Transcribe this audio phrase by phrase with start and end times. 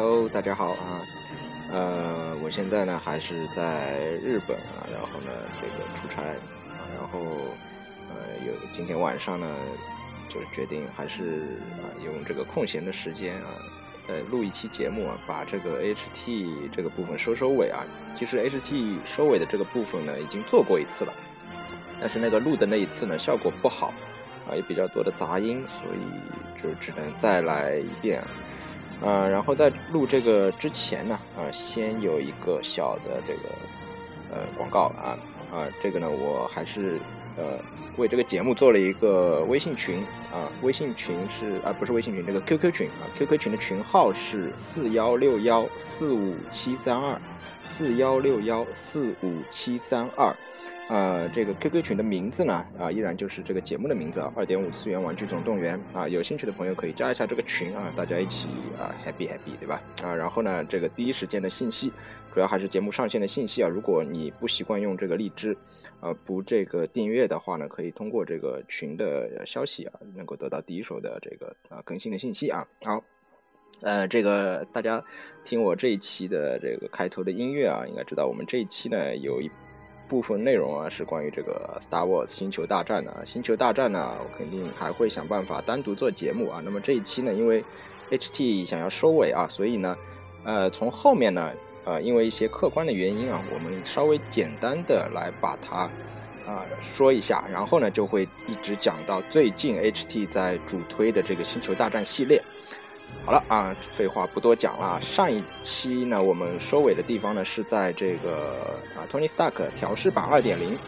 [0.00, 1.02] Hello，大家好啊，
[1.72, 7.18] 呃，我现在呢还是在日本啊，然后呢这个出差啊，然后
[8.08, 8.14] 呃
[8.46, 9.52] 有今天晚上呢
[10.28, 13.50] 就决定还是啊用这个空闲的时间啊，
[14.06, 17.84] 呃录一期节目啊，把这个 HT 这个部分收收尾啊。
[18.14, 21.12] 其实 HT 收尾的这个部分呢已经做过一次了，
[22.00, 23.92] 但是那个录的那一次呢效果不好
[24.48, 28.22] 啊，也比较多的杂音，所以就只能再来一遍。
[29.00, 33.48] 呃，然后在录这个之前呢，啊，先有一个小的这个
[34.30, 35.16] 呃广告啊
[35.52, 36.98] 啊，这个呢，我还是
[37.36, 37.60] 呃
[37.96, 47.20] 为这个节目做了一个微信群啊，微信群是啊不是微信群，这个 QQ 群啊，QQ 群的群号是四幺六幺四五七三二
[47.64, 50.34] 四幺六幺四五七三二。
[50.88, 59.82] 呃，这个 QQ 群的名字呢，啊，依然就是这个节目的名字啊，二点五次元玩具总动员啊，有兴趣的朋友可以加一下这个群啊，大家一起啊 happy happy 对吧？
[60.02, 61.92] 啊，然后呢，这个第一时间的信息，
[62.32, 63.68] 主要还是节目上线的信息啊。
[63.68, 65.54] 如果你不习惯用这个荔枝，
[66.00, 72.66] 啊，不这个订阅的话呢，可以通过这个群的消息啊，能够得到第一手的这个啊更新的信息啊。
[72.82, 73.04] 好，
[73.82, 75.04] 呃，这个大家
[75.44, 79.50] 听我这一期的这个开头的音乐啊，应该知道我们这一期呢有一。
[80.08, 86.60] 部分内容啊是关于这个 Star Wars 星球大战的，星球大战呢，我肯定还会想办法单独做节目啊。
[86.64, 87.62] 那么这一期呢，因为
[88.10, 89.96] HT 想要收尾啊，所以呢，
[90.44, 91.52] 呃，从后面呢，
[91.84, 95.90] 呃，因为一些客观的原因啊，我们稍微简单的来把它
[96.46, 102.42] 啊说一下，然后呢，就会一直讲到最近 HT 在主推的这个星球大战系列。
[103.24, 104.98] 好了啊，废话不多讲了。
[105.02, 110.78] 上一期呢，我们收尾的地方呢是在这个啊，Tony Stark 调试版二点零，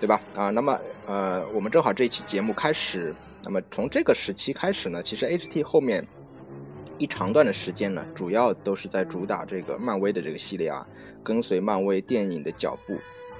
[0.00, 0.18] 对吧？
[0.34, 3.14] 啊，那么呃，我们正好这一期节目开始，
[3.44, 6.02] 那么从这个时期开始呢，其实 HT 后面
[6.96, 10.86] 一长段的时间呢，主要都是在主打这个漫威的这个系列啊，
[11.22, 12.94] 跟随漫威电影的脚步。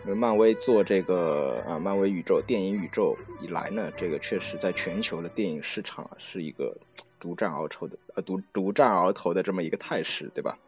[0.05, 6.77] 因为漫威做这个啊，漫威宇宙电影宇宙以来呢，这个确实在全球的电影市场是一个。
[7.23, 10.59] 独占鳌头的呃独独占鳌头的这么一个态势，对吧？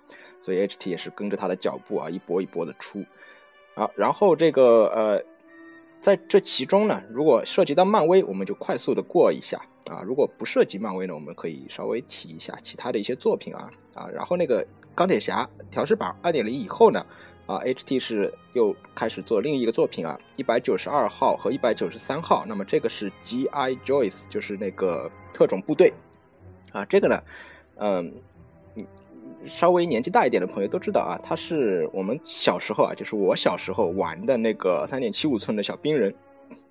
[0.40, 3.04] 所以 HT 也是跟着他的脚步啊，一波一波的出
[3.74, 3.90] 啊。
[3.96, 5.24] 然后这个呃，
[6.00, 9.58] 在这其中呢，如果涉及到漫威，我们就快速的过一下
[9.90, 14.06] 啊；如果不涉及漫威呢，我们可以稍微提一下其他的一些作品啊啊。
[14.08, 14.64] 然后那个
[14.94, 17.04] 钢铁侠调试版二点零以后呢，
[17.46, 22.44] 啊，HT 是又开始做另一个作品啊，一百九十二号和一百九十三号。
[22.46, 23.74] 那么这个是 G.I.
[23.76, 25.92] Joyce，就是那个特种部队。
[26.74, 27.22] 啊，这个呢，
[27.76, 28.12] 嗯，
[29.46, 36.12] 稍微年纪大一点的朋友都知道啊，他是我们小时候啊，就是我小时候玩的那个三点七五寸的小冰人，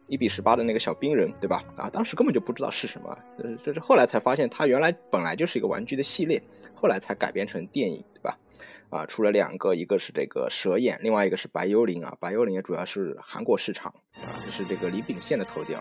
[0.07, 1.63] 一比十八的那个小冰人，对吧？
[1.77, 6.43] 啊，当时根本就不知道是什么，呃，这是后来才发现，它原来本来就是一个玩具的系列，
[6.75, 8.37] 后来才改编成电影，对吧？
[8.89, 13.91] 啊，出了两个，一个是这个蛇眼，另外一个是白幽灵啊，白幽灵也主要是韩国市场
[14.21, 15.79] 啊，是这个李秉宪的头雕。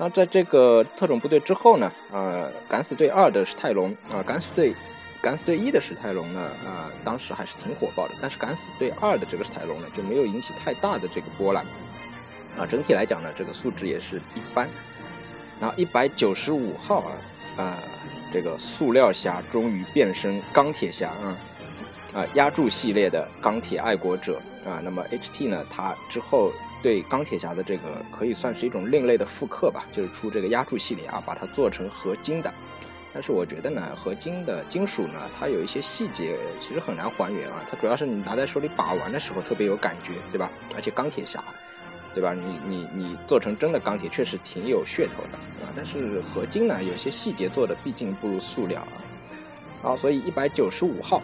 [0.00, 1.92] 那在这个特种部队之后呢？
[2.10, 4.74] 呃，敢死队二的史泰龙啊，敢死队，
[5.20, 8.14] 敢死队一的史泰龙呢，啊，当时还是挺火爆的。
[8.18, 11.66] 但是敢死队二的这个史泰龙呢，就没有引起太大的这个波澜。
[12.56, 14.70] 啊，整体来讲呢，这个素质也是一般。
[15.60, 17.78] 然后一百九十五号啊，啊，
[18.32, 21.36] 这个塑料侠终于变身钢铁侠啊，
[22.14, 24.80] 啊，压铸系列的钢铁爱国者啊。
[24.82, 26.50] 那么 HT 呢，它之后。
[26.82, 32.52] 对钢铁侠的这个可以算是一种另类的复刻吧，就是出这个压铸系列啊，把它做成合金的。
[33.12, 37.64] 但是我觉得呢，合金的金属呢，它有一些细节其实很难还原啊。
[37.68, 40.50] 它主要是你拿在手里把玩的时候特别有感觉，对吧？
[40.76, 41.42] 而且钢铁侠，
[42.14, 42.32] 对吧？
[42.32, 45.72] 你你你做成真的钢铁确实挺有噱头的啊。
[45.74, 48.94] 但是合金呢，有些细节做的毕竟不如塑料啊。
[49.82, 51.20] 好，所以一百九十五号。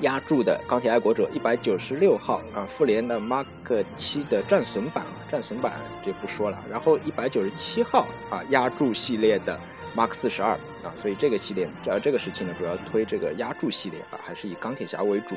[0.00, 3.46] 压铸的钢铁爱国者一百九十六号啊，复联的 Mark
[3.94, 6.64] 七的战损版啊，战损版就不说了。
[6.70, 9.58] 然后一百九十七号啊，压铸系列的
[9.94, 10.52] Mark 四十二
[10.82, 15.36] 啊，所以这个系列呃这个时期呢，主要推这个压铸系列啊，还是以钢铁侠为主。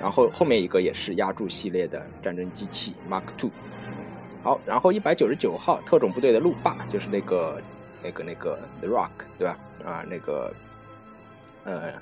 [0.00, 3.50] 然后后面一个也是压铸系列的战争机器 Mark Two。
[4.42, 7.62] 好，然后一百九十九号特种部队的路霸，就是那个
[8.02, 9.56] 那个那个 The Rock 对吧？
[9.84, 10.52] 啊，那个
[11.64, 11.92] 呃。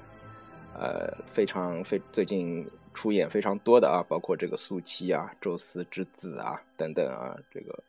[0.74, 7.82] 呃，非常非最近出演非常多的啊，包括这个素七啊、宙斯之子啊等等啊，这个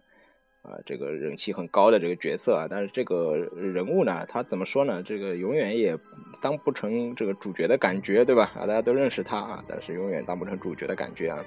[0.62, 5.02] 啊这个人气很高的这个角色啊，但是这个人物呢，他怎么说呢？
[5.02, 5.98] 这个永远也
[6.42, 8.52] 当不成这个主角的感觉，对吧？
[8.56, 11.44] 啊，大家都认识他啊，但是永远当不成主角的感觉啊。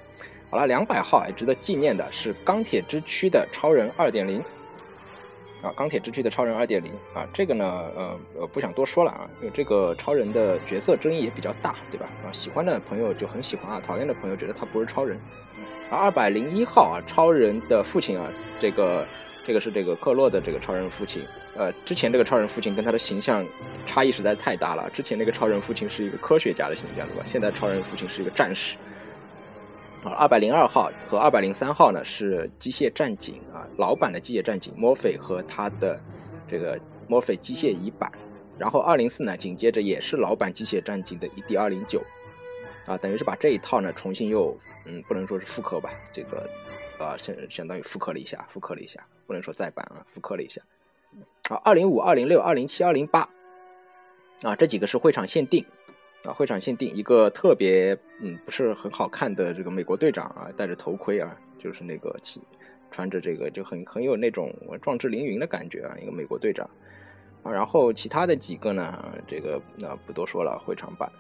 [0.51, 4.43] 好了，两百号值得纪念的是钢铁之躯的超人二点零
[5.65, 7.65] 啊，钢铁之躯的超人二点零啊，这个呢，
[7.97, 12.07] 呃呃，不想多说了啊，因为这个超人的角色争议也比较大，对吧？
[12.23, 15.19] 啊，喜欢的朋友就很喜欢啊，讨厌的朋友觉得他不是超人。
[15.89, 18.31] 啊，二百零一号啊，超人的父亲啊，
[18.61, 19.07] 这个
[19.47, 21.25] 这个是这个克洛的这个超人父亲。
[21.57, 23.47] 呃，之前这个超人父亲跟他的形象
[23.87, 27.23] 差异实在太大了，之前那个超人父亲是一个科学家的形象，对吧？
[27.25, 28.77] 现在超人父亲是一个战士。
[30.05, 35.99] 啊，二百零二号和二百零三号呢是机械战警啊，老版的机械战警墨菲和他的
[36.47, 36.79] 这个
[37.09, 38.13] 墨菲机械乙版，
[38.59, 42.03] 然后二零四呢紧接着也是老版机械战警的 ED 二零九，
[42.85, 44.55] 啊，等于是把这一套呢重新又
[44.85, 46.49] 嗯不能说是复刻吧，这个
[46.99, 50.61] 啊相相当于复刻了一下，复刻了一下，不能说再版啊，复刻了一下。
[51.49, 53.27] 啊，二零五、二零六、二零七、二零八，
[54.43, 55.65] 啊这几个是会场限定。
[56.25, 62.17] 啊，会场限定一个特别嗯不是很好看的这个美国队长啊，戴着头盔啊，就是那个
[62.91, 66.69] 穿着这个就很很有那种壮志凌云的感觉啊，一个美国队长
[67.43, 67.53] 啊。
[67.53, 71.11] 然后其他的几个呢，这个那不多说了，会场版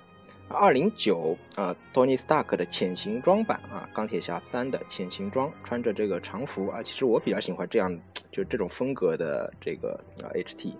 [0.48, 7.94] 二零九啊，Tony Stark 的潜行装版啊，钢铁侠三的潜行装，穿着这个长服啊，其实我比较喜欢这样
[8.30, 10.74] 就这种风格的这个啊 HT。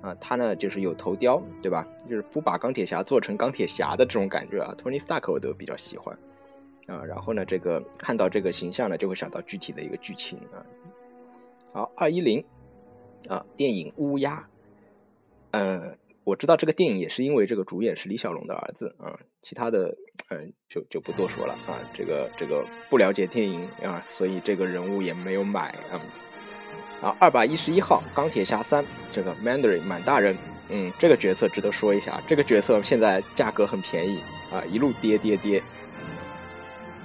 [0.00, 1.86] 啊，他呢就是有头雕，对吧？
[2.08, 4.72] 就是不把钢铁侠做成钢铁侠的这种感觉啊。
[4.80, 6.16] Tony Stark 我都比较喜欢
[6.86, 7.04] 啊。
[7.04, 10.64] 然后呢，这个看到这个形象呢，就会想到具体的一个剧情啊。
[11.72, 12.44] 好，二一零
[13.28, 14.48] 啊，电影乌鸦。
[15.50, 19.18] 嗯，我知道这个电影也是因为这个主演是李小龙的儿子啊。
[19.42, 19.96] 其他的
[20.30, 21.78] 嗯，就就不多说了啊。
[21.92, 26.00] 这个这个不了解电影啊，所以这个人物也没有买啊。
[27.00, 30.36] 啊，二百一十一号钢铁侠三这个 Mandarin 满大人，
[30.68, 34.20] 嗯，这个角色值得说一下，这个角色现在价格很便宜
[34.52, 35.62] 啊，一路跌跌跌，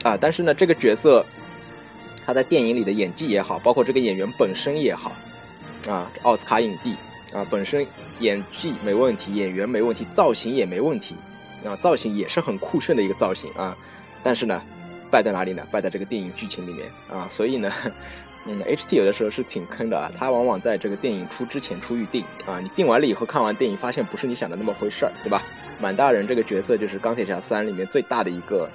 [0.04, 1.24] 啊，但是呢，这个角色
[2.26, 5.12] 他在电影里的演技也好，包括这个演员本身也好，
[5.88, 6.96] 啊，奥斯卡影帝
[7.32, 7.86] 啊，本身
[8.18, 11.16] 演技没问题，演员没问题，造型也没问题，
[11.64, 13.78] 啊，造型也是很酷炫的一个造型啊，
[14.24, 14.60] 但是呢，
[15.12, 15.64] 败在哪里呢？
[15.72, 17.72] 败在这个电影剧情里面啊，所以呢。
[18.46, 25.42] 嗯，H T 有的时候是挺坑的啊，它往往在这个电影出之前出预定啊，你定完了以后看完电影发现不是你想的那么回事儿，对吧？
[25.80, 28.70] 满大人这个角色就是钢铁侠三里面最大的一个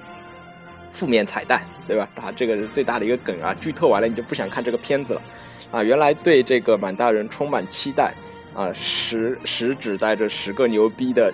[0.94, 2.08] 负面彩蛋，对吧？
[2.14, 5.22] 他这个是最大的一个梗啊，剧透完了你就不想看这个片子了
[5.70, 5.82] 啊。
[5.82, 8.14] 原来对这个满大人充满期待
[8.54, 11.30] 啊，十十指带着十个牛逼的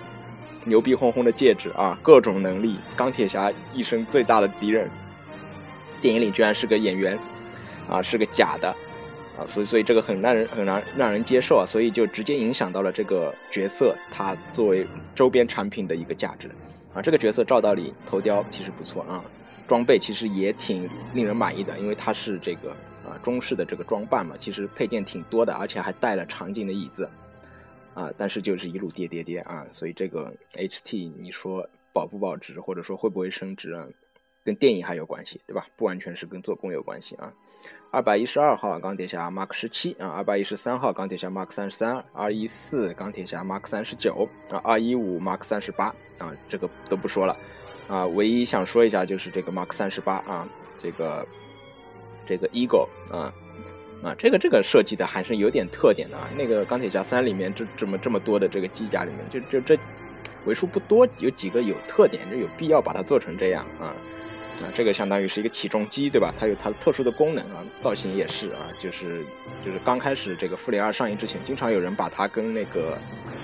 [0.65, 4.89] 牛逼哄哄的戒指啊，各种能力，钢铁侠一生最大的敌人，
[6.01, 7.17] 电影里居然是个演员。
[7.87, 8.69] 啊，是个假的，
[9.37, 16.49] 啊，所以所以这个很让人很难让人接受啊，所以就直接影响到了这个角色它作为周边产品的一个价值，
[16.93, 19.23] 啊，这个角色照道理头雕其实不错啊，
[19.67, 22.71] 装备其实也挺令人满意的，因为它是这个
[23.05, 27.09] 啊中式的这个装扮嘛，其实配件挺多的，而且还带了场景的椅子，
[27.93, 33.85] 啊，但是就是一路跌跌跌啊，所以这个 HT 你说保不保值，或者说会不会升值啊？
[34.45, 35.65] 跟电影还有关系，对吧？
[35.75, 37.33] 不完全是跟做工有关系啊。
[37.89, 45.85] 二百一十二号钢铁侠 Mark 十七啊，二百一十三号钢铁侠 Mark 三十三，二一四钢铁侠 Mark 三十九啊，二一五 Mark 三十八
[46.19, 47.35] 啊，这个都不说了
[47.87, 48.05] 啊。
[48.05, 50.47] 唯一想说一下就是这个 Mark 三十八啊，
[50.77, 51.27] 这个
[52.27, 53.33] 这个 Eagle 啊
[54.03, 56.29] 啊，这个这个设计的还是有点特点的啊。
[56.37, 59.75] 那个钢铁侠三里面这这么这么多的这个机甲里面，就就这
[60.45, 63.95] 为数不多有几个有特点，就有必要把它做成这样啊。
[64.63, 66.33] 啊，这个相当于是一个起重机，对吧？
[66.37, 69.25] 它有它特殊的功能啊，造型也是啊，就是
[69.65, 72.97] 就是刚开始这个复联二上映之前，经常有人把它跟那个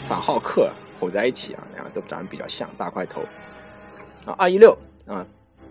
[0.06, 3.22] 反浩克混在一起啊，两个都长得比较像，大块头。
[4.26, 5.26] 啊，二一六啊，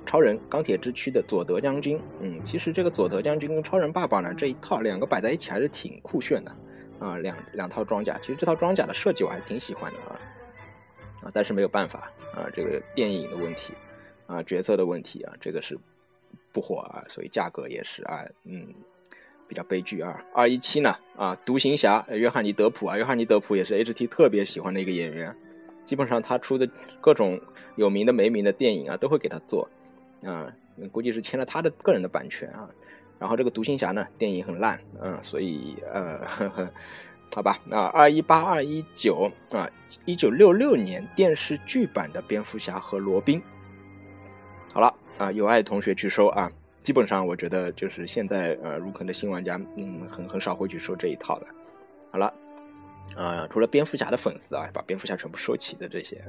[0.04, 6.54] 超人钢铁之躯的佐德将军，嗯，其实这个佐德将军跟超人爸爸呢这一套两个摆在一起还是挺酷炫的
[6.99, 10.20] 啊，两两套装甲，其实这套装甲的设计我还是挺喜欢的啊
[11.23, 13.73] 啊，但是没有办法啊，这个电影的问题。
[14.30, 15.76] 啊，角色的问题啊，这个是
[16.52, 18.72] 不火啊，所以价格也是啊，嗯，
[19.49, 20.25] 比较悲剧啊。
[20.32, 25.37] 二一七呢，啊，独行侠约翰尼德普啊，约翰尼德普也是 HT 特别喜欢的一个演员，
[25.84, 26.68] 基本上他出的
[27.00, 27.40] 各种
[27.75, 29.68] 有名的没名的电影啊，都会给他做
[30.25, 30.46] 啊，
[30.92, 32.70] 估计是签了他的个人的版权啊。
[33.18, 36.72] 然后这个独行侠呢，电影很烂，嗯，所以呃，呵呵
[37.34, 39.68] 好吧，啊，二一八二一九啊，
[40.04, 43.42] 一九六六年电视剧版的蝙蝠侠和罗宾。
[44.72, 46.50] 好了啊，有爱同学去收啊。
[46.82, 51.46] 基本上我觉得就是现在呃入坑的新玩家，嗯，很很少会去收这一套的。
[52.10, 52.32] 好了，
[53.14, 56.22] 啊，除了蝙蝠侠的粉丝啊，把蝙蝠侠全部收齐的这些。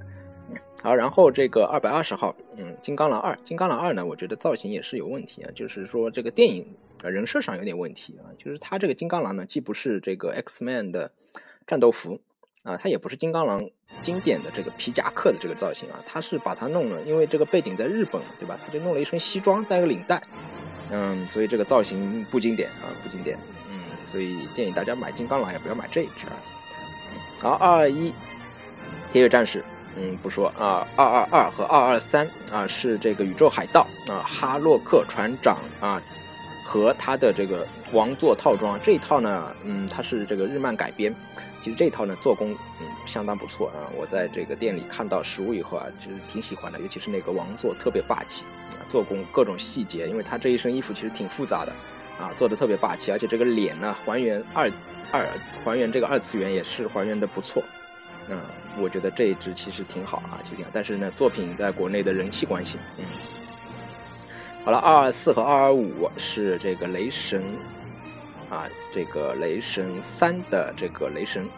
[0.84, 5.52] 好，然后这个二百二十号，嗯，金刚狼二，金刚狼二呢，我觉得造型也是有问题啊。
[5.56, 6.68] 就是说这个电影
[7.02, 11.12] 人设上有点问题啊，就是他这个金刚狼呢，既不是这个 X Man 的
[11.66, 12.20] 战斗服
[12.64, 13.70] 啊，他也不是金刚狼
[14.04, 18.60] 经典的这个皮夹克的这个造型啊，他是把它弄了，因为这个背景在日本，对吧？
[18.66, 20.22] 他就弄了一身西装，带个领带，
[20.92, 23.38] 嗯，所以这个造型不经典啊，不经典，
[23.70, 26.26] 嗯，所以建议大家买金刚狼也不要买这一只。
[27.42, 28.14] 好，二二一
[29.12, 29.64] 铁血战士。
[29.98, 36.02] 嗯，不说啊，二二二和二二三啊是这个宇宙海盗啊，哈洛克船长啊
[36.66, 41.14] 和他的这个王座套装这一套呢，嗯，它是这个日漫改编，
[41.62, 51.74] 其实这一套呢做工嗯相当不错啊，我在这个店里看到实物以后啊，其实挺喜欢的，尤其是那个王座特别霸气啊，做工各种细节，因为他这一身衣服其实挺复杂的
[52.20, 54.72] 啊，做的特别霸气，而且这个脸呢还原二
[55.12, 55.28] 二
[55.64, 57.64] 还原这个二次元也是还原的不错。
[58.30, 58.40] 嗯，
[58.80, 63.06] 我觉得这一支其实挺好啊，其实，但是呢，作品在国内的人气关系，嗯，
[64.64, 67.44] 好了，二二四和二二五是这个雷神
[68.50, 71.50] 啊，这个雷神三的这个雷神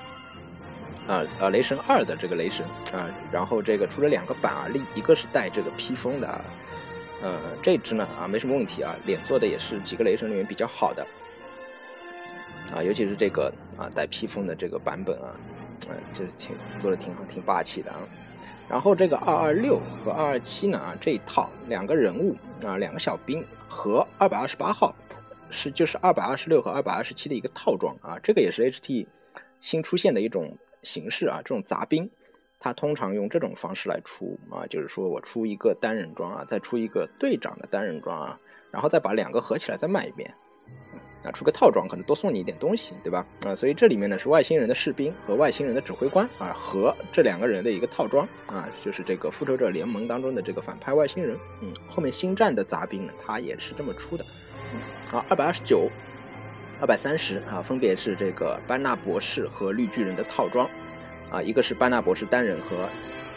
[1.08, 6.42] 啊，呃，雷神二的这个雷神啊，然后这个出了两个版啊，另一个是带这个披风的，
[7.22, 11.06] 呃，这只呢啊没什么问题啊，脸做的也是几个雷神里面比较好的
[12.74, 15.36] 啊，尤其是这个啊带披风的这个版本啊。
[15.90, 18.00] 嗯，这挺做的挺好，挺霸气的啊。
[18.70, 22.34] 然后这个二二六和二二七呢啊，这一套两个人物
[22.66, 24.96] 啊，两个小兵和二百二十八号
[25.50, 28.18] 是就是二百二十六和二百二十七的一个套装啊。
[28.24, 29.06] 这个也是 HT
[29.60, 32.10] 新出现的一种形式啊，这种杂兵，
[32.60, 38.40] 他通常用这种方式来出啊，就是说我出一个单人装啊，再出一个队长的单人装啊，
[38.72, 40.34] 然后再把两个合起来再卖一遍。
[41.24, 43.26] 啊，出个套装可能多送你一点东西，对吧？
[43.46, 51.38] 啊，所以这里面呢是外星人的士兵和外星人的指挥官啊，和这两个人的一个套装啊，就是这个复仇者联盟当中的这个反派外星人。
[51.62, 54.26] 嗯，后面星战的杂兵呢，他也是这么出的。
[55.10, 55.90] 好，二百二十九、
[56.80, 60.70] 二百三十啊，分别是这个班纳博士和绿巨人的套装
[61.32, 62.90] 啊，一个是班纳博士单人和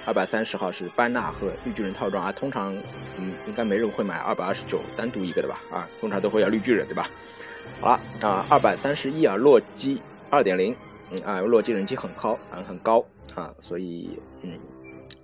[0.04, 2.32] 二百三十号是班纳和绿巨人套装啊。
[2.32, 2.74] 通常
[3.18, 5.60] 嗯，应该没人会买二百二十九单独一个的吧？
[5.70, 7.08] 啊，通常都会要绿巨人，对吧？
[7.80, 10.74] 好了啊，二百三十一啊，洛基二点零，
[11.10, 14.58] 嗯啊，洛基人气很高，嗯很高啊，所以嗯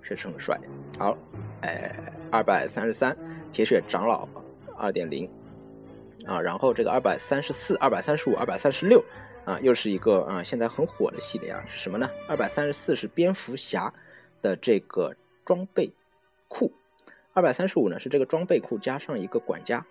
[0.01, 0.57] 确实很帅。
[0.97, 1.17] 好，
[1.61, 1.91] 哎，
[2.31, 3.17] 二百三十三，
[3.51, 4.27] 铁血长老
[4.77, 5.29] 二点零
[6.25, 9.03] 啊，然后这个二百三十四、二百三十五、二百三十六
[9.45, 12.09] 啊，又是一个啊现在很火的系列啊，是什么呢？
[12.27, 13.93] 二百三十四是蝙蝠侠
[14.41, 15.15] 的这个
[15.45, 15.91] 装备
[16.47, 16.71] 库，
[17.33, 19.85] 二百三十五呢是这个装备库加上一个管家。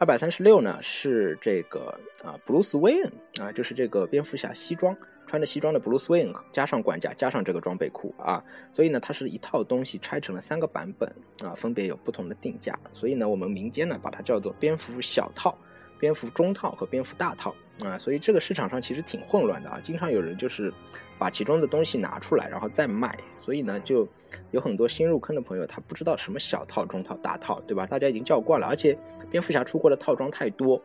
[0.00, 8.40] 二百三十六呢是这个啊，布鲁斯韦恩啊，就是这个蝙蝠侠西装穿着西装的布鲁斯韦恩，加上管家，加上这个装备库啊，
[8.72, 15.58] 所以呢，它是一套东西拆成了三个版本啊，分别有不同的定价，所以呢，我们民间呢把它叫做蝙蝠小套、
[15.98, 17.54] 蝙蝠中套和蝙蝠大套。
[17.84, 20.72] 啊，所以这个市场上其实挺混乱的啊，经常有人就是
[21.16, 24.04] 把其中的东西拿出来，然后再卖，所以呢，就
[24.50, 27.86] 有很多新入坑的朋友，他不知道什么小套、中套、大套，对吧？
[27.86, 28.98] 大家已经叫惯了，而且
[29.30, 30.82] 蝙蝠侠出过的套装太多，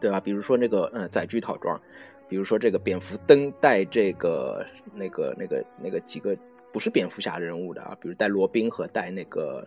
[0.00, 0.20] 对吧？
[0.20, 1.76] 比如说那个嗯载具套装，
[2.28, 6.36] 比如说这个蝙蝠灯带这个那个那个那个几个
[6.72, 9.66] 不是蝙蝠侠人物的啊，比如带罗宾和带那个。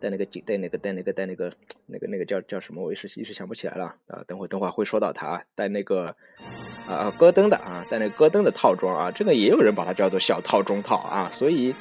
[0.00, 1.52] 带那个带那个带那个带那个
[1.86, 2.82] 那个那个叫叫什么？
[2.82, 4.22] 我一时一时想不起来了啊！
[4.26, 6.14] 等会等会会说到他啊，带那个
[6.86, 11.74] 啊戈登的啊，带那个戈登的套装啊，这个也有人把它叫做小套中套啊，所以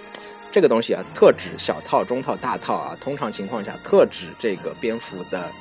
[0.52, 5.52] 这个东西啊，特指小套、中套、大套啊，通常情况下特指这个蝙蝠的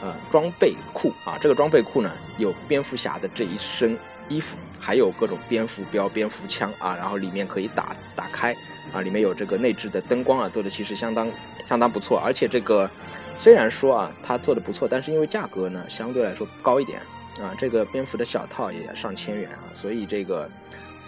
[0.00, 3.98] 呃装备库啊，这个装备库呢有蝙蝠侠的这一身
[4.28, 8.54] 衣服，还有各种蝙蝠镖、蝙蝠枪啊，然后里面可以打打开。
[8.92, 11.28] 啊，里面有这个内置的灯光啊，做的其实相当
[11.66, 12.88] 相当不错，而且这个
[13.36, 17.00] 虽然说啊，它做的不错，但是因为价格呢相对来说高一点
[17.40, 20.48] 啊，这个蝙蝠的小套也上千元啊，所以这个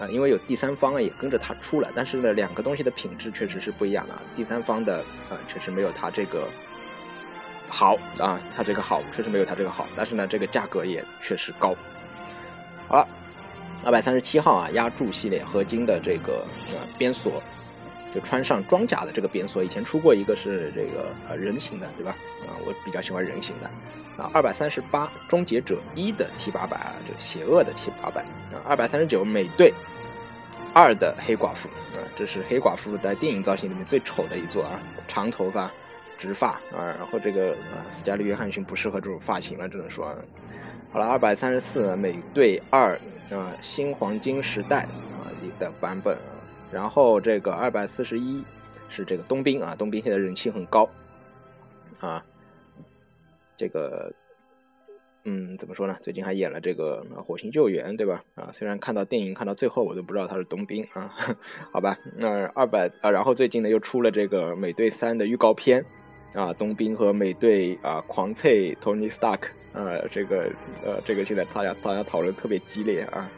[0.01, 4.99] 啊，因为有第三方也跟着它出了，但是呢，两个东西的品质确实是不一样的，第三方的
[5.31, 6.49] 啊确实没有它这个
[7.69, 11.75] 好啊，它这个好确实没有它这个好，但是呢，这个价格也确实高。
[12.89, 13.07] 好了，
[13.85, 17.43] 二百三十七号啊，压铸系列合金的这个啊边锁。
[18.15, 22.17] 就穿上装甲的这个边锁，以前出过一个是这个呃人形的，对吧？
[22.47, 23.67] 啊，我比较喜欢人形的。
[24.23, 28.23] 啊，二百三十八终结者一的 T 八百啊，这邪恶的 T 八百
[28.55, 29.75] 啊，二百三十九美队
[30.73, 35.71] 二的黑寡妇啊，这是黑寡妇在电影造型里面最丑的一座啊，长头发，
[36.19, 40.15] 直发啊，然后这个啊斯嘉丽约翰逊不适合这种发型了，只能说。
[40.93, 42.99] 好了，二百三十四美队二
[43.31, 46.17] 啊新黄金时代啊的版本。
[46.73, 48.43] 然后这个二百四十一
[48.89, 50.89] 是这个冬兵啊，冬兵现在人气很高
[52.01, 52.25] 啊。
[53.57, 54.13] 这个
[55.25, 55.97] 嗯，怎么说呢？
[56.01, 58.23] 最近还演了这个《火星救援》，对吧？
[58.35, 61.13] 啊，虽然看到电影看到最后，我都不知道他是冬兵啊，
[61.73, 61.97] 好吧。
[62.17, 65.85] 那二百啊，然后最近呢又出了这个《美队三》的预告片
[66.35, 69.41] 啊，冬兵和美队啊狂脆 Tony Stark，
[69.73, 70.51] 呃，这个
[70.85, 73.31] 呃，这个现在大家大家讨论特别激烈啊，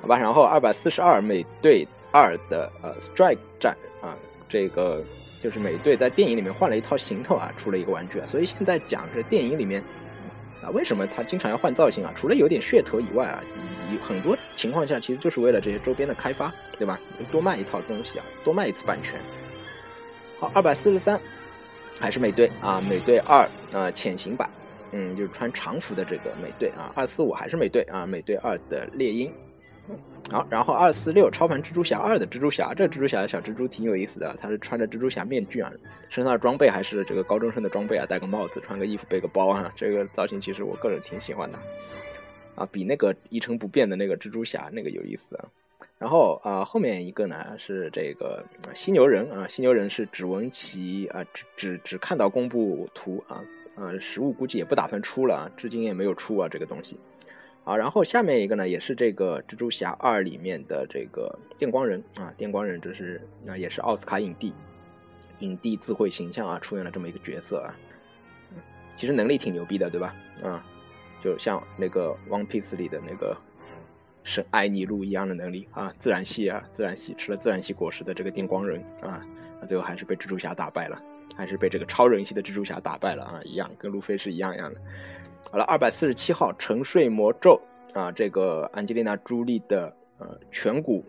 [0.00, 0.18] 好吧。
[0.18, 4.16] 然后二百四十二，美队二的呃 Strike 战啊，
[4.48, 5.04] 这个。
[5.42, 9.82] 就是美队在电影里面换了一套行头啊，出了一个玩具啊，所以现在讲这电影里面
[10.62, 12.12] 啊，为什么他经常要换造型啊？
[12.14, 13.42] 除了有点噱头以外啊，
[14.02, 17.00] 很多情况下其实就是为了这些周边的开发，对吧？
[17.32, 19.18] 多卖一套东西啊，多卖一次版权。
[20.38, 21.18] 好，二百四十三，
[21.98, 24.48] 还是美队啊，美队二啊潜行版，
[24.92, 26.92] 嗯，就是穿长服的这个美队啊。
[26.94, 29.32] 二四五还是美队啊，美队二的猎鹰。
[30.30, 35.72] 好，然后二四六超凡蜘蛛侠二的蜘蛛侠，这蜘蛛侠的小蜘蛛挺有意思的，他是穿着蜘蛛侠面具啊，
[36.08, 41.58] 身上的装备还是这个高中生的装备啊，戴个帽子，穿个衣服，背个包啊，这个造型其实我个人挺喜欢的，
[42.54, 45.44] 啊，比那个一成不变的那个蜘蛛侠那个有意思啊。
[45.98, 48.44] 然后啊，后面一个呢是这个
[48.74, 53.44] 犀牛人啊，犀牛人是只闻其啊，只只只看到公布图啊，
[53.76, 56.98] 啊，实物估计也不打算出了，至今也没有出啊这个东西。
[57.64, 64.54] 啊，然后下面一个呢，也是这个蜘蛛侠二里面的这个电光人啊，电光人这是啊，也是奥斯卡影帝，
[65.40, 67.76] 影帝自绘形象啊，出演了这么一个角色啊，
[68.96, 70.16] 其实能力挺牛逼的，对吧？
[70.42, 70.64] 啊，
[71.22, 73.36] 就像那个《One Piece》里的那个
[74.22, 79.24] 是艾尼路一样的能力啊，自然系啊，自然系吃了自然系果实的这个电光人啊，
[79.66, 81.00] 最后还是被蜘蛛侠打败了，
[81.36, 84.80] 还是被这个超人系的蜘蛛侠打败了啊，一样跟路飞是一样一样的。
[85.50, 87.60] 好了，二百四十七号沉睡魔咒
[87.94, 91.04] 啊，这个安吉丽娜朱莉的呃颧骨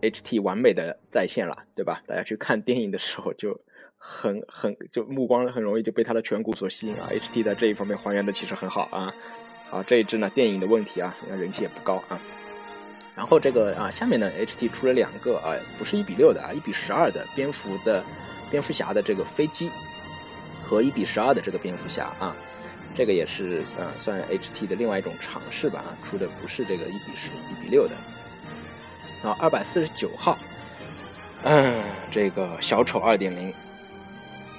[0.00, 2.02] HT 完美的再现了，对吧？
[2.06, 3.60] 大家去看电影的时候就
[3.96, 9.14] 很很就目光很容易就被她的颧骨所吸引啊，HT 在这一方面还原的其实很好啊。
[9.72, 12.20] 啊，这一支呢电影的问题啊，人气也不高啊。
[13.16, 18.04] 然后这个啊下面呢 HT 出了两个啊，不是一比六的啊，一比十二的蝙蝠的
[18.50, 19.70] 蝙蝠侠的这个飞机
[20.62, 22.36] 和一比十二的这个蝙蝠侠啊。
[22.94, 27.96] 这个也是呃，算 HT 的另外一种尝试吧啊，出的不是这个一比十、一比六的。
[29.22, 30.36] 啊，二百四十九号，
[31.44, 33.54] 嗯，这个小丑二点零，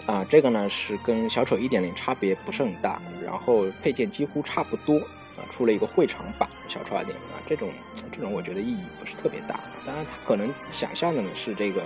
[0.05, 4.97] 啊，这个呢是跟小丑一点零差别不是很大，然后配件几乎差不多，
[5.37, 7.69] 啊，出了一个会场版小丑二点零啊，这种
[8.11, 11.81] 这种我觉得意义不是特别大，当然他可能想象的呢是这个。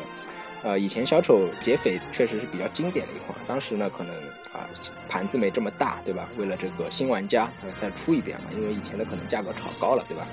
[0.64, 4.14] 呃，以前小丑劫匪确实是比较经典的一款，当时呢可能
[4.52, 4.68] 啊
[5.08, 6.28] 盘子没这么大，对吧？
[6.36, 10.28] 为了这个新玩家，再出一遍嘛，因为以前的可能价格炒高了，对吧？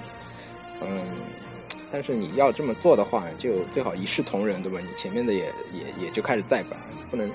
[0.80, 1.04] 嗯，
[1.92, 4.80] 但是你要这么做的话，就最好一视同仁，对吧？
[4.80, 7.30] 你前面的也也也就开始再版，不能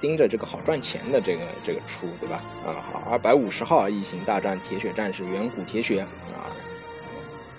[0.00, 2.42] 盯着这个好赚钱的这个这个出，对吧？
[2.64, 6.52] 啊，好，二百五十号异形大战铁血战士远古铁血啊，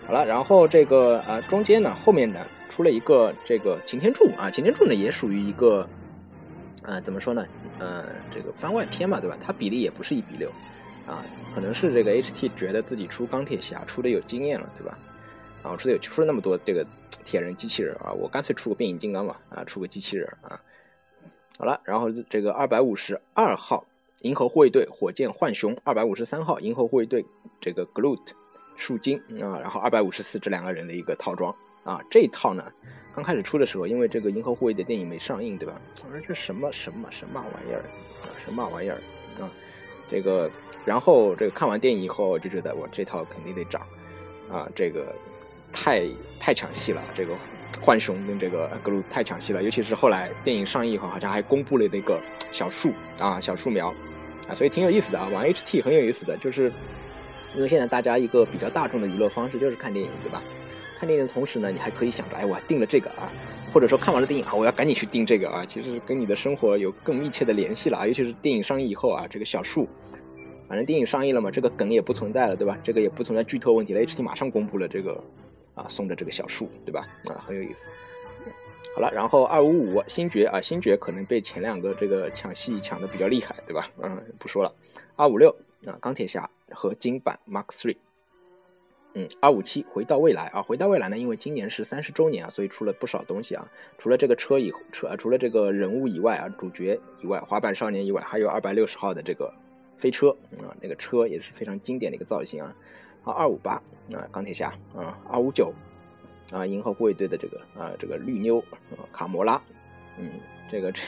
[0.05, 2.39] 好了，然后这个啊中间呢后面呢。
[2.69, 5.87] 出了一个这个擎天柱啊，擎天柱呢也属于一个，
[6.83, 7.43] 呃，怎么说呢？
[7.79, 9.37] 呃，这个番外篇嘛，对吧？
[9.41, 10.51] 它比例也不是一比六，
[11.07, 14.99] 啊，可能是这个 HT 觉得自己出钢铁侠出的有经验了，对吧？
[15.63, 16.85] 啊，出的有出了那么多这个
[17.23, 20.59] 铁人机器人啊，我干脆出个变形金刚吧，啊，出个机器人啊。
[21.57, 23.83] 好了，然后这个二百五十二号
[24.21, 27.25] 银河护卫队火箭浣熊，二百五十三号银河护卫队
[27.59, 28.19] 这个 Groot
[28.75, 31.53] 树精啊，然后二百五十四这两个人的一个套装。
[31.83, 32.69] 啊，这一套呢，
[33.15, 35.79] 刚开始出的时候，因为这个《银河护卫》的电影没上映，对吧？
[36.05, 37.79] 我说这什么什么什么玩意儿
[38.21, 38.97] 啊，什么玩意儿
[39.39, 39.49] 啊？
[40.11, 40.51] 这个，
[40.83, 43.81] 然后这个看完电影以后就觉得我这套肯定得涨
[44.51, 45.15] 啊，这个
[45.71, 46.05] 太
[46.37, 47.33] 太抢戏了，这个
[47.81, 52.19] 浣熊跟这个格鲁太抢戏了，尤其是后来电影上映以后，好像还公布了那个
[52.51, 53.93] 小树啊，小树苗
[54.47, 55.27] 啊，所以挺有意思的啊。
[55.29, 56.71] 玩 HT 很有意思的，就是
[57.55, 60.41] 因为现在大家一个比较大众的娱乐方式就是看电影，对吧？
[60.99, 63.31] 看电影的同时呢，你还可以想着，哎，我订了这个啊，
[63.71, 65.63] 或者说看完了电影啊，我要赶紧去订这个啊。
[65.65, 69.87] 其实跟你的生活有更密切的联系了啊，尤其是电影上映以后啊，这个小树，
[70.67, 72.75] 反正电影上映了嘛，这个梗也不存在了，对吧？
[72.83, 74.01] 这个也不存在剧透问题了。
[74.01, 75.23] HT 马上公布了这个
[75.77, 77.07] 啊，送的这个小树，对吧？
[77.29, 77.87] 啊，很有意思。
[78.95, 83.91] 好了，然后二五五星爵啊，星爵可能被前两个这个抢戏抢的比较厉害，对吧？
[84.01, 84.73] 嗯，不说了。
[85.15, 87.97] 二五六啊，钢铁侠和金版 Mark Three。
[89.13, 93.67] 嗯，二五七回到未来啊，回到未来呢，因为今年是三十周年啊，所以出了不少东西啊。
[93.97, 99.53] 除了这个车以车啊，除了这个人物以外啊，主角以外，滑板少年以外，还有二百六十号的这个
[99.97, 100.29] 飞车
[100.61, 102.75] 啊，那个车也是非常经典的一个造型啊。
[103.27, 103.73] 好，二五八
[104.13, 105.73] 啊，钢铁侠啊，二五九
[106.49, 108.59] 啊，银河护卫队的这个啊，这个绿妞
[108.91, 109.61] 啊，卡魔拉，
[110.17, 110.31] 嗯，
[110.71, 111.01] 这个这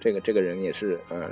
[0.00, 1.28] 这个这个人也是呃，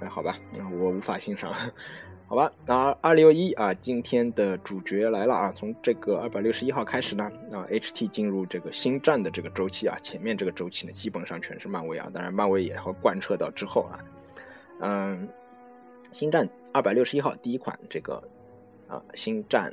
[0.00, 0.36] 哎，好吧，
[0.78, 1.50] 我无法欣赏。
[2.28, 5.50] 好吧，那二六一啊，今天的主角来了啊！
[5.56, 14.04] 从这个二百六十一号开始呢，啊，HT 进入这个星战的这个周期啊，前面这个周期呢，基本上全是漫威啊，当然漫威也会贯彻到之后啊，
[14.80, 15.26] 嗯，
[16.12, 18.22] 星战二百六十一号第一款这个
[18.88, 19.72] 啊，星战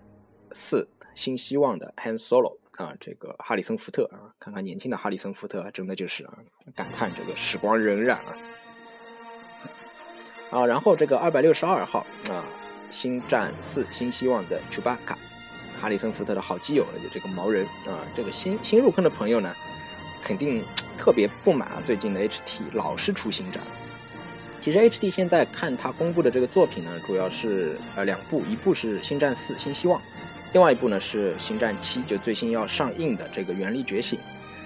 [0.51, 6.37] 四新希望的 Han Solo 啊，这个哈里森福特啊，看看年轻的哈里森福特，真的就是啊，
[6.75, 8.37] 感叹这个时光荏苒啊。
[10.51, 12.45] 啊，然后这个二百六十二号啊，
[12.89, 15.15] 星战四新希望的 Chewbacca，
[15.79, 19.53] 哈里森福特的好基友，就这个毛人啊，这个新新入坑的朋友呢，
[20.21, 20.63] 肯定
[20.97, 23.61] 特别不满啊，最近的 HT 老是出星战。
[24.65, 30.01] 其实，H D 现在看他公布的这个作品呢，主要是呃两部，一部是星战四新希望，
[30.53, 34.17] 另外一部呢是星战七，就最新要上映的这个原力觉醒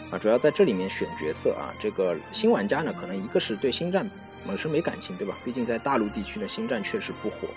[0.10, 4.10] 啊，主要在这里面选角色啊，这个新玩家呢，可能一个是对星战。
[4.48, 5.38] 本身没感情，对吧？
[5.44, 7.50] 毕竟在大陆地区呢，星战确实不火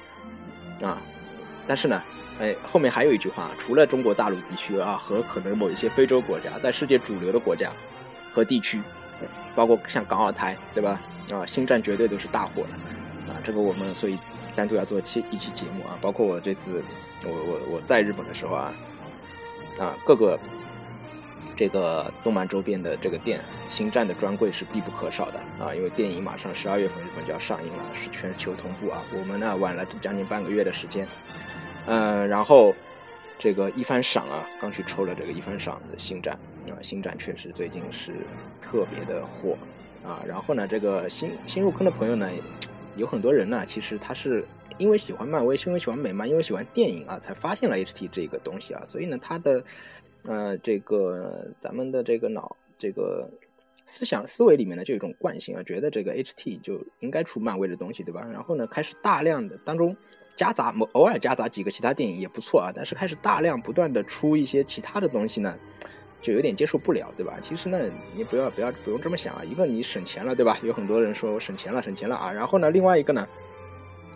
[0.84, 1.00] 啊。
[1.64, 2.02] 但是呢，
[2.40, 7.70] 哎，后面还有一句话，除了中国大陆地区啊，和可能某一些非洲国家，在世界主流的国家
[8.32, 8.82] 和地区，
[9.54, 11.00] 包括像港澳台，对吧？
[11.32, 13.40] 啊，星战绝对都是大火的啊。
[13.42, 14.18] 这个我们所以
[14.54, 15.96] 单独要做期一期节目啊。
[16.00, 16.82] 包括我这次
[17.24, 18.74] 我我我在日本的时候啊，
[19.78, 20.38] 啊各个。
[21.54, 25.72] 这个动漫周边的这个店，星战的专柜是必不可少的啊！
[25.74, 29.02] 因为电影马上十二月份日本就要上映了，是全球同步啊。
[29.12, 31.06] 我们呢晚了将近半个月的时间，
[31.86, 32.74] 嗯，然后
[33.38, 36.36] 这个一番赏啊，刚去抽了这个一番赏的星战
[36.70, 38.12] 啊，星战确实最近是
[38.60, 39.56] 特别的火
[40.04, 40.22] 啊。
[40.26, 42.30] 然后呢，这个新新入坑的朋友呢，
[42.96, 44.44] 有很多人呢，其实他是
[44.78, 49.64] 因为喜欢漫威，因为喜欢美漫，因为喜欢电影啊，才发现了 HT 这个东西啊，所以呢，他的。
[50.24, 53.28] 呃，这个咱们的这个脑这个
[53.86, 58.24] 思想思维里面呢，就有一种惯性啊，觉得这个 HT 就应该出漫威的东西，对吧？
[58.32, 59.96] 然后呢，开始大量的当中
[60.36, 65.58] 夹杂偶偶尔夹杂几个其他电影也不错啊，但是开始大量不断的出一些其他的东西呢，
[66.22, 67.34] 就有点接受不了，对吧？
[67.42, 67.78] 其实呢，
[68.14, 70.56] 你不要不要不用这么想啊，一个你省钱了，对吧？
[70.62, 73.28] 有很多人说我省钱了，省钱了啊，然后呢，另外一个呢，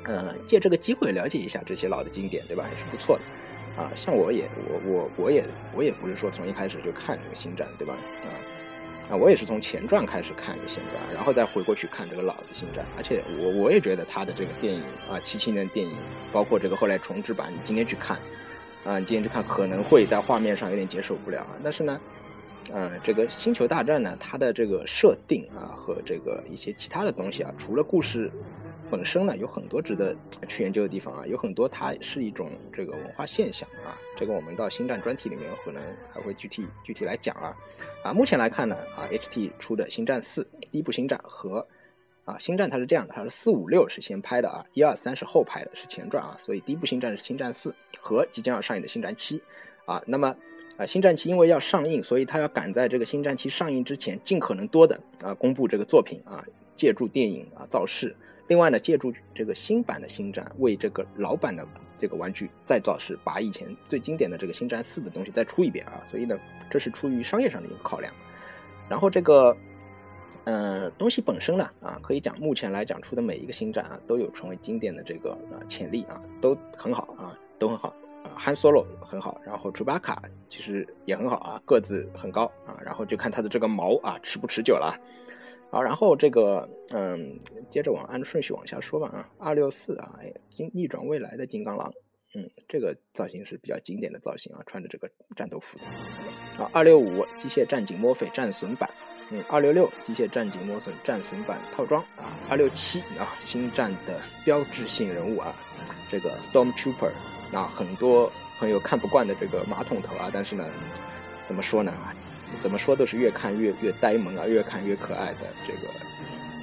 [0.05, 2.65] 呃，借这个机会了解一下这些老的经典，对吧？
[2.73, 3.23] 也是不错的。
[3.83, 7.95] 啊，像我也我我我也我也不是说从一开始就看这个星战，对吧？
[9.11, 15.95] 啊，我也是从前传开始看的星战，然后再回过去看这个老的星战，而且我我也觉得他的这个电影啊，七七年电影，
[16.33, 18.19] 包括这个后来重制版，你今天去看，
[18.87, 22.01] 啊，你今天去看可能会在画面上有点接受不了啊，但是呢。
[22.75, 28.29] 嗯，这个星球大战呢，它的这个设定啊和这个一些其他的东西啊，除了故事
[28.91, 30.17] 本身呢，有很多值得
[30.49, 33.95] 去研究的地方啊，有很多它是一种这个文化现象啊。
[34.17, 35.81] 这个我们到星战专题里面可能
[36.13, 37.57] 还会具体具体来讲啊。
[38.03, 41.65] 啊，目前来看呢，啊，HT 出的星战四第一部星战和
[42.27, 49.43] 啊星战它是这样的，它是四五六是先拍的啊，一二三是后拍的，是前传啊，所以第一部星战是星战四和即将要上映的星战七
[49.87, 50.37] 啊，那么。
[50.77, 58.15] 啊，星战七因为要上映，所以他要赶在这个星战七上映之前，尽可能多的啊公布这个作品啊，借助电影啊造势。
[58.47, 66.05] 另外呢，借助这个新版的星战为这个老版的这个玩具再造势，把以前最经典的这个星战四的东西再出一遍啊。
[66.05, 68.13] 所以呢，这是出于商业上的一个考量。
[68.87, 69.57] 然后这个，
[70.47, 77.89] 呃，东西本身呢啊，可以讲目前来讲出的每一个星战啊，都有成为经典的这个啊潜力啊，都很好啊，都很好
[78.23, 78.31] 啊。
[78.39, 80.17] Han Solo 很好，然后 Chewbacca
[80.49, 84.97] 其实也很好啊，个子很高啊，然后就看他的这个毛啊持不持久了，
[85.73, 91.93] 啊，然后这个嗯，接着往按顺序往下说吧啊，二六四啊，哎，逆逆转未来的金刚狼，
[92.37, 98.89] 嗯，这个造型是比较经典的造型啊，穿着这个战斗服的，啊，二六五机械战警墨菲战损版，
[99.31, 105.55] 嗯，二六六机械战警磨损战损版套装啊，二六七啊，星战的标志性人物啊，
[106.09, 107.13] 这个 Storm Trooper。
[107.53, 110.65] 啊，很多朋友看不惯的这个马桶头啊，但是呢，
[111.47, 111.93] 怎么说呢？
[112.61, 115.89] 怎么说都是越看越越呆萌啊，越看越可爱的这个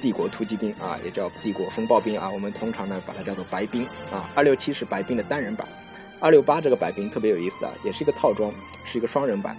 [0.02, 2.28] 帝国突击兵啊，也叫帝国风暴兵啊。
[2.28, 4.28] 我们通常呢把它叫做白兵啊。
[4.34, 5.66] 二六七是白兵的单人版，
[6.20, 8.52] 二六八这个白兵特别有意思啊，也是一个套装，
[8.84, 9.56] 是一个双人版。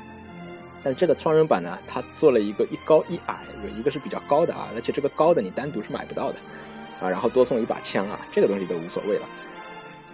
[0.86, 6.38] 但这个双人版呢，它做了一个一高一矮，有一个是比较高的啊，而且这个高的你单独是买不到的
[7.02, 7.10] 啊。
[7.10, 9.28] 然后多送一把枪啊，这个东西都无所谓了。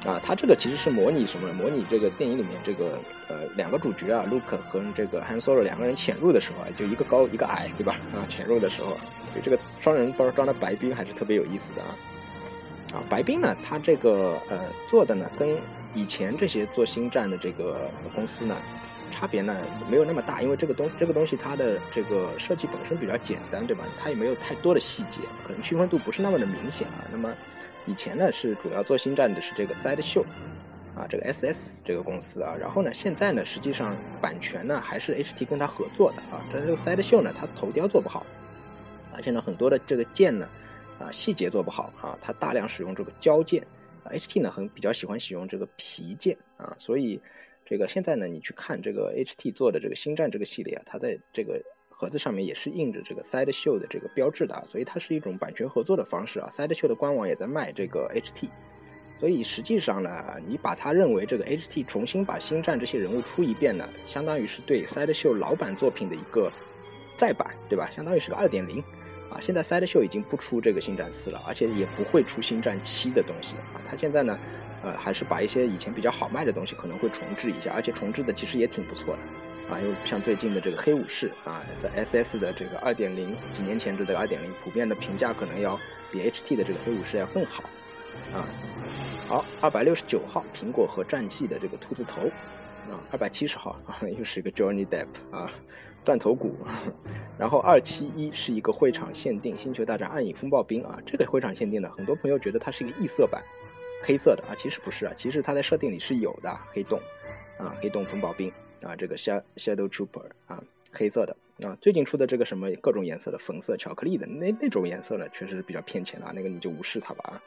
[0.09, 1.51] 啊，它这个其实是模拟什么？
[1.53, 7.97] 模拟这个电影里面这个呃两个主角啊，Luke 和这个 Han Solo 两个人潜入的时候啊，就一个高一个矮，对吧？
[8.13, 8.91] 啊，潜入的时候，
[9.25, 11.89] 所以这个双人包装的白冰还是特别有意思的啊。
[12.93, 14.57] 啊，白冰呢，它这个呃
[14.87, 15.57] 做的呢，跟
[15.93, 18.57] 以前这些做星战的这个公司呢，
[19.11, 19.55] 差别呢
[19.89, 23.83] 没有那么大，因为这个东这个东西它的这个设计本身比较简单，对吧？
[23.99, 27.05] 它也没有太多的细节，可能区分度不是那么的明显啊。
[27.11, 27.31] 那么
[27.85, 30.23] 以前呢是主要做星战的是这个 Side Show
[30.95, 32.55] 啊，这个 SS 这个公司啊。
[32.59, 36.41] 然后呢现在呢实际上版权呢还是 HT 跟他合作的啊。
[36.51, 38.25] 但是这个 Side Show 呢它头雕做不好，
[39.13, 40.47] 而且呢很多的这个剑呢
[40.99, 43.65] 啊细节做不好啊，它大量使用这个胶件。
[44.03, 47.21] HT 呢很比较喜欢使用这个皮件啊，所以
[47.71, 51.57] 这个现在呢你去看这个 HT 做的这个星战这个系列啊，它在这个
[51.87, 56.49] 盒子上面也是印着这个 Side Show 的这个标志的啊，所以它是一种版权合作的方式啊。
[56.51, 58.49] Side Show 的官网也在卖这个 HT，
[59.15, 60.11] 所以实际上呢，
[60.45, 66.51] 你把它认为这个 HT 重新把星战这些人物出一遍呢，相当于是对 Side Show 老版作品的一个
[67.15, 67.89] 再版，对吧？
[67.89, 68.83] 相当于是个二点零。
[69.31, 73.79] 啊，现在 Side Show 已经不出这个星战四了，而且也不会出星战七的东西啊。
[73.85, 74.37] 他现在呢，
[74.83, 79.79] 呃，还是把一些以前比较好卖的东西可能会重置一下，而且重置的其实也挺不错的啊。
[79.79, 85.79] 因为像最近的这个黑武士啊，S S S 的这个二点零，几年前的这个二点零，普遍的评价可能要
[86.11, 87.63] 比 H T 的这个黑武士要更好
[88.33, 88.45] 啊。
[89.27, 92.23] 好，二百六十九号苹果和战记的这个兔子头
[92.91, 95.49] 啊，二百七十号啊，又是一个 Johnny Depp 啊。
[96.03, 96.55] 断头谷，
[97.37, 103.43] 然后二七一是一个会场限定《星球大战：暗影风暴兵》啊，这个会场限定的，很多朋友觉得它是一个异色版，
[104.03, 106.99] 黑色的啊，其实不是啊，其实它在设定里是有的黑洞
[107.57, 108.51] 啊，黑洞风暴兵
[108.83, 111.35] 啊，这个 Shadow Trooper 啊，黑色的
[111.67, 117.41] 啊，最近出的这个什么各种颜色的粉色巧克力的那那种颜色呢，确实是比较骗钱啊，那个你就无视它吧啊。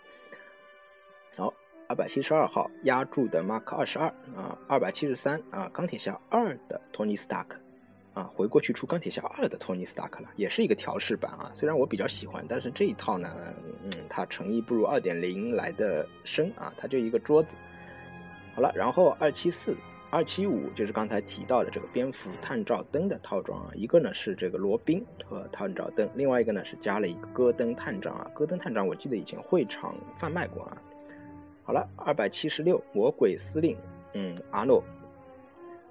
[1.37, 1.53] 好，
[1.89, 7.64] 二百七十二号压铸的 Mark 二十二啊，二百七十三啊，钢铁侠二的 Tony Stark。
[8.15, 11.51] 啊，回过去出钢铁侠二的托尼斯塔克了，也是一个调试版啊。
[11.53, 13.29] 虽然我比较喜欢，但是这一套呢，
[13.83, 16.73] 嗯，它诚意不如二点零来的深啊。
[16.77, 17.57] 它就一个桌子。
[18.55, 19.77] 好了，然后二七四、
[20.11, 23.73] 二七五就是刚才提到的这个蝙蝠探照灯的套装啊。
[23.75, 28.31] 一个呢是这个罗宾和探照灯，另外一个呢是加了一个戈登探长啊。
[28.33, 30.79] 戈登探长我记得以前会场贩卖过啊。
[31.65, 33.77] 好了，二百七十六魔鬼司令，
[34.13, 34.85] 嗯，阿诺。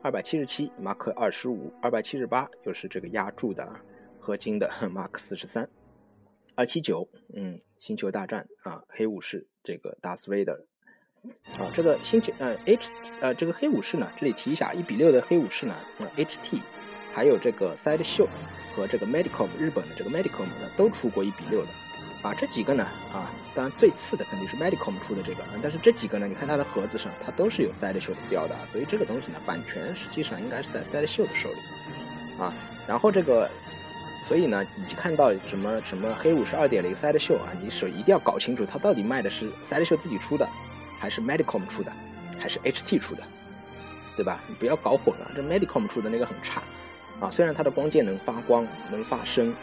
[0.03, 3.73] 二百七十七马克二十五，二百七十八又是这个压铸的
[4.19, 5.69] 合金的 马克四十三，
[6.55, 10.65] 二七九，嗯，星球大战啊，黑武士这个 Darth Vader
[11.57, 16.61] 啊，这个星球呃 H 呃这个黑武士呢，这里提一下，一比六的黑武士呢，呃 HT
[17.13, 18.27] 还有这个 Side Show
[18.75, 21.69] 和这个 Medicom 日本的这个 Medicom 呢都出过一比六的。
[22.23, 22.83] 啊，这几个呢？
[23.13, 32.53] 啊，当然最次的肯定是 Medicom 出的这个，但是这几个呢，你看它的盒子上，它都是有 Side Show 的标的，所以这个东西呢，版权实际上应该是在 Side Show 的手里，啊，
[32.87, 33.49] 然后这个，
[34.23, 40.47] 所以呢，你看到什么什么黑武士二点零 Side Show 啊，你手一定要搞清楚，它到底卖的是 Side Show 自己出的，
[40.97, 41.91] 还是 Medicom 出的，
[42.39, 43.23] 还是 HT 出的，
[44.15, 44.41] 对吧？
[44.47, 46.63] 你不要搞混了，这 Medicom 出的那个很差，
[47.19, 49.53] 啊，虽然它的光剑能发光，能发声，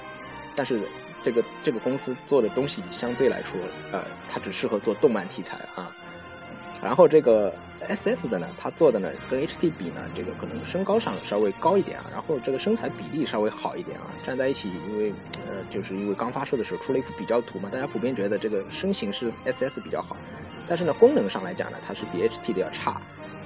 [0.55, 0.87] 但是。
[1.23, 3.59] 这个这个公司做的东西相对来说，
[3.93, 5.91] 呃，它只适合做动漫题材啊。
[6.83, 7.53] 然后这个
[7.89, 14.07] S S 的呢，它做的呢跟 H T 比呢，这个可能身高上稍微高一点啊，然后这个身材比例稍微好一点啊。
[14.23, 15.13] 站在一起，因为
[15.47, 20.17] 呃，就是因为刚发售的时候出了一幅比较图嘛，大家普遍觉得这个身形是 S S 比较好，
[20.67, 22.99] 但是呢，功能上来讲呢，它是比 H T 的要差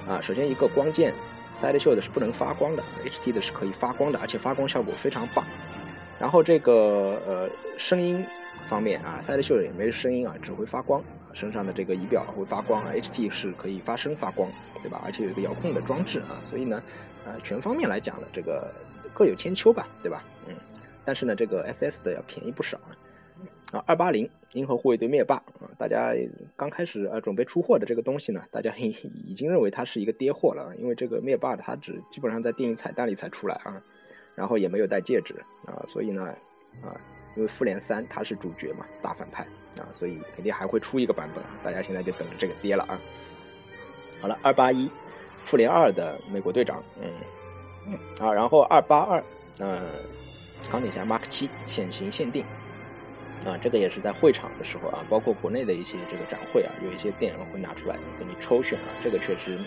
[0.07, 0.21] 啊。
[0.21, 1.13] 首先一个光剑
[1.57, 5.43] ，Side Show 的是不能发光的，H T 的是可以发光的，而且发光效果非常棒。
[6.19, 8.25] 然后这个呃声音
[8.67, 14.49] 方面啊，Side Show 也没声音啊，只会发光，身上的这个仪表会发光啊，HT 是可以发声发光，
[14.81, 15.01] 对吧？
[15.05, 16.81] 而且有一个遥控的装置啊，所以呢，
[17.25, 18.73] 呃，全方面来讲呢，这个
[19.13, 20.23] 各有千秋吧，对吧？
[20.47, 20.55] 嗯，
[21.03, 22.95] 但是呢，这个 SS 的要便宜不少啊。
[23.73, 26.13] 啊，二八零银河护卫队灭霸啊，大家
[26.55, 33.81] 刚开始呃准备出货的这个东西呢，大家已已经认为它是一个跌货了，因为这个灭霸它只基本上在电影彩蛋里才出来啊。
[34.35, 36.23] 然后也没有戴戒指啊，所以呢，
[36.83, 36.91] 啊，
[37.35, 39.43] 因为复联三他是主角嘛，大反派
[39.79, 42.99] 啊，所以肯定还会出一个版本啊，大家现在就等着这个跌了啊。
[44.21, 44.89] 好了，二八一，
[45.45, 49.23] 复联二的美国队长，嗯，啊，然后二八二，
[49.59, 49.81] 呃，
[50.71, 52.43] 钢铁侠 Mark 七潜行限定，
[53.45, 59.59] 啊，这个也是在会场的时候啊，包括国内的一些这个展会啊，有一些店会拿出来给你抽选啊，这个确实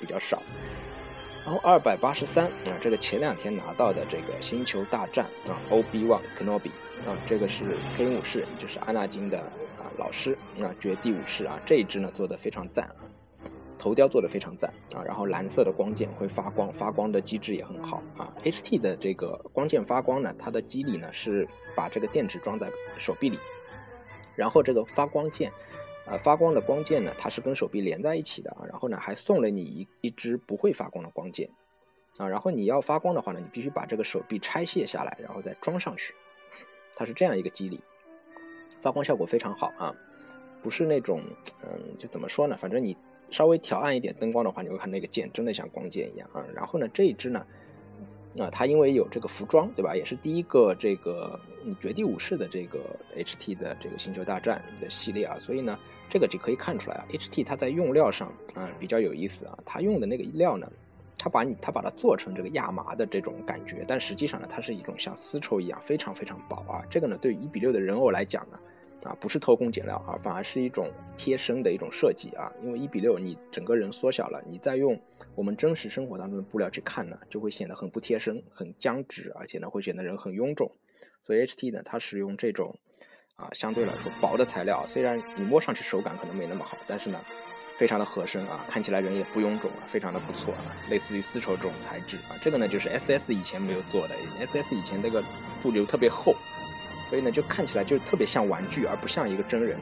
[0.00, 0.42] 比较少。
[1.46, 6.70] 然后二百八十三啊，这个前两天拿到的这个星球大战啊，Obi Wan Kenobi
[7.06, 13.06] 啊，这个是黑武士，就是安纳金的啊老师啊，绝地武士啊，这一支呢做的非常赞啊，
[13.78, 18.34] 头雕做的非常赞啊，然后蓝色的光剑会发光，发光的机制也很好啊。
[18.42, 23.38] HT 的这个光剑发光呢，它的机理呢是把这个电池装在手臂里，
[24.34, 25.52] 然后这个发光剑。
[26.06, 31.50] 呃，发光的光剑呢，它是跟手臂连在一起的啊，然后呢，还送了你一一支不会发光的光剑，
[32.18, 36.14] 啊，然后你要发光的话呢，你必须把这个手臂拆卸下来，然后再装上去，
[36.94, 37.80] 它是这样一个机理，
[38.80, 39.92] 发光效果非常好啊，
[40.62, 41.20] 不是那种
[41.62, 42.96] 嗯，就怎么说呢，反正你
[43.30, 46.44] 稍微调暗一点灯光的话，你会看那个剑真的像光剑一样啊。
[46.54, 47.44] 然后呢，这一支呢。
[48.38, 49.96] 啊，它因为有这个服装，对吧？
[49.96, 51.40] 也是第一个这个
[51.80, 52.80] 绝地武士的这个
[53.16, 60.70] HT 的这个星球大战的系列啊，所以呢，这个就可以看出来啊，HT 它在用料上啊比较有意思啊，它用的那个料呢，
[61.18, 68.58] 它把你它把它做成这个亚麻的这种感觉，但实际上呢，它是一种像丝绸一样非常非常薄啊，这个呢，对于一比六的人偶来讲呢。
[69.04, 72.50] 啊，不是偷工减料啊，反而是一种贴身的一种设计啊。
[72.62, 74.98] 因为一比六，你整个人缩小了，你再用
[75.36, 80.68] 我们真实生活当中的布料去看呢，就会显得很不贴身、很僵直，而且呢会显得人很臃肿。
[81.22, 82.74] 所以 HT 呢，它使用这种
[83.36, 87.20] 啊相对来说薄的材料，虽然你摸上去手感可能没那么好，但是呢
[87.76, 92.36] 非常的合身啊，看起来人也不臃肿啊，非常的不错啊，类似于丝绸这种材质啊。
[92.40, 95.22] 这个呢就是 SS 以前没有做的，SS 以前那个
[95.62, 96.34] 布流特别厚。
[97.08, 99.78] 所以呢，就看起来就特别像玩具，而不像一个真人，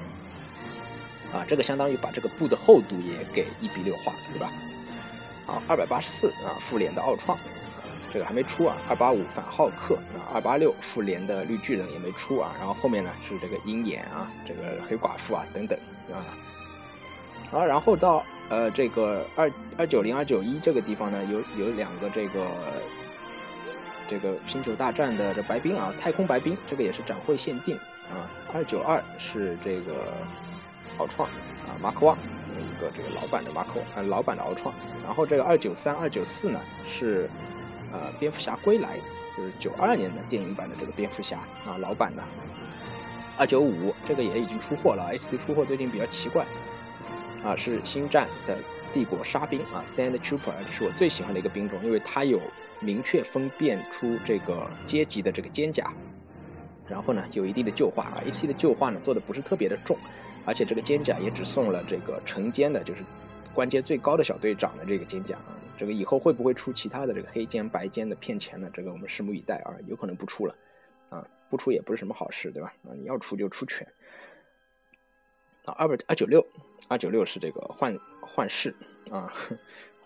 [1.32, 4.52] 啊，这个相当于把这个布的厚度也给一比六画，对吧？
[5.46, 7.38] 好，二百八十四啊，复联的奥创，
[8.14, 8.78] 这个还没出啊。
[8.88, 12.54] 二八五反浩克啊，二八六复联的绿巨人也没出啊。
[12.58, 15.78] 然后后面呢是这个鹰眼啊，这个黑寡妇啊等等
[16.10, 16.24] 啊。
[17.50, 22.46] 好，然后到呃这个二二九零二九一这个地方呢，有有两个这个。
[24.06, 27.74] 这个星球大战的这白冰啊，太空白冰，这个也是展会限定
[28.12, 28.28] 啊。
[28.52, 30.12] 二九二是这个
[30.98, 32.18] 奥创啊，Mark One
[32.52, 34.74] 一个这个老版的 Mark One 啊，老版的奥创。
[35.02, 37.30] 然后这个二九三、二九四呢是
[37.94, 38.98] 呃蝙蝠侠归来，
[39.36, 42.22] 就是九二年的电影版的这个蝙蝠侠啊，老版的。
[43.38, 46.44] 二九五这个也已经出货了，HD 出货最近比较奇怪
[47.42, 48.58] 啊，是星战的
[48.92, 52.40] 帝国沙兵啊，Sand Trooper，这是我最喜欢的一个兵种，因为它有。
[52.80, 55.90] 明确分辨出这个阶级的这个肩甲，
[56.86, 59.96] 然后呢，有一定的旧化啊，H 的旧化呢做的不是特别的重，
[60.44, 63.02] 而且这个肩甲也只送了这个成肩的，就是
[63.54, 65.56] 关节最高的小队长的这个金甲啊。
[65.78, 68.68] 这个以后会不会出其他的这个黑肩白肩的骗钱呢？
[68.72, 70.54] 这个我们拭目以待啊，有可能不出了
[71.08, 72.72] 啊，不出也不是什么好事，对吧？
[72.84, 73.86] 啊，你要出就出全
[75.64, 76.44] 啊，二百二九六，
[76.88, 78.74] 二九六是这个幻幻视
[79.10, 79.32] 啊。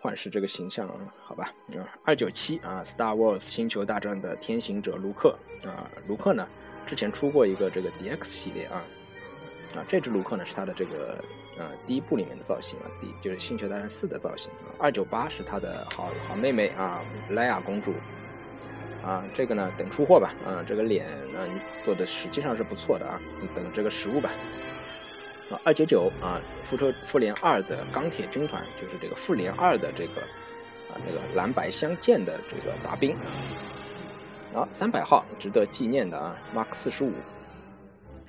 [0.01, 0.89] 幻视这个形象，
[1.25, 6.49] 好吧，啊，二九七啊，《Star Wars 星球大战》的天行者卢克啊，卢克呢，
[6.87, 8.85] 之前出过一个这个 DX 系列啊，
[9.76, 11.22] 啊，这只卢克呢是他的这个
[11.59, 17.92] 呃第一部里面的造型啊，第就是《星球大战四》的造型啊，二九八是他的好好妹妹啊，莱娅公主
[19.04, 21.46] 啊，这个呢等出货吧，啊，这个脸呢
[21.85, 23.20] 做的实际上是不错的啊，
[23.54, 24.31] 等这个实物吧。
[25.50, 30.20] 啊，二九九啊，复仇复联二的钢铁军团就是这个复联二的这个
[30.90, 33.33] 啊那个蓝白相间的这个杂兵啊。
[34.52, 37.12] 好，三百号值得纪念的啊，Mark 四十五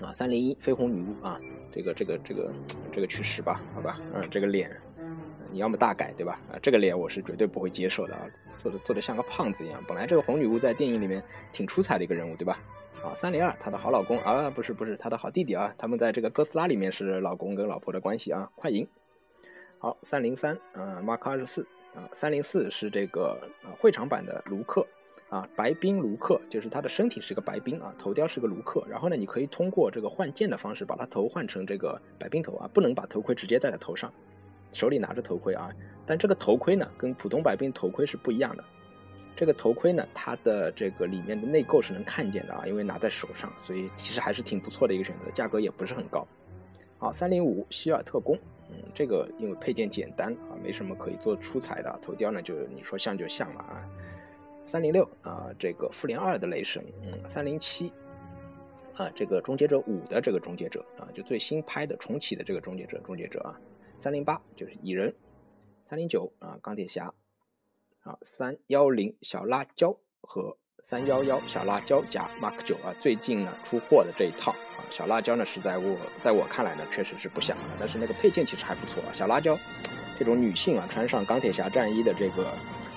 [0.02, 1.40] 啊，三零一绯红女巫啊，
[1.72, 2.52] 这个这个这个
[2.92, 4.72] 这个去世吧，好吧，嗯，这个脸
[5.52, 6.40] 你要么大改对吧？
[6.52, 8.22] 啊，这个脸我是绝对不会接受的啊，
[8.58, 9.84] 做的做的像个胖子一样。
[9.88, 12.60] 本来这个红女巫在电影里面挺出彩的一个人物对吧？
[13.04, 18.50] 啊，三零二，她的好老公啊，不是不是，她的好弟弟啊，他们在这个哥斯拉里面是老公跟老婆的关系啊。
[18.56, 18.88] 快银，
[19.80, 24.86] 好，三零三，啊，Mark 二十四，啊，三零四是这个啊会场版的卢克，
[25.30, 34.12] 啊，白冰卢克，就是他的身体是个白冰啊，头雕是个卢克，然后呢，你可以通过这个换件的方式把他头换成这个白冰头啊，不能把头盔直接戴在头上，
[34.72, 35.70] 手里拿着头盔啊，
[36.04, 38.64] 但这个头盔呢，跟普通白冰头盔是不一样的。
[39.36, 46.28] 这个头盔呢，它的这个里面的内构是能看见的啊，因为拿在手上，所以其实还是挺不错的一个选择，价格也不是很高。
[46.98, 48.36] 好，三零五希尔特工，
[48.70, 53.86] 嗯，这个因为配件简单啊，没什么可以做出彩的，头雕呢就你说像就像了啊。
[54.70, 57.92] 三零六啊，这个复联二的雷神，嗯，三零七
[58.94, 63.60] 啊，这个终结者五的这个终结者啊，就最新拍的重启的这个终结者，终结者啊。
[63.98, 65.12] 三零八就是蚁人，
[65.90, 67.12] 三零九啊，钢铁侠。
[68.02, 79.10] 啊，三幺零小辣椒和三幺幺小辣椒加 Mark 九啊，最近呢出货的这一套啊，小辣椒呢是在我在我看来呢确实是不像啊，但是那个配件其实还不错啊。
[79.16, 79.58] 小辣椒
[80.20, 82.54] 这种女性啊，穿上钢铁侠战衣的这个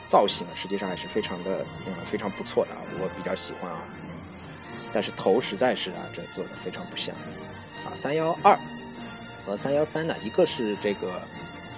[0.09, 3.79] 造型，实际上还是非常的嗯非常不错的啊，我比较喜欢啊。
[4.93, 7.15] 但是头实在是啊，这做的非常不像
[7.85, 7.95] 啊。
[7.95, 8.59] 三幺二
[9.47, 11.23] 和三幺三呢，一个是这个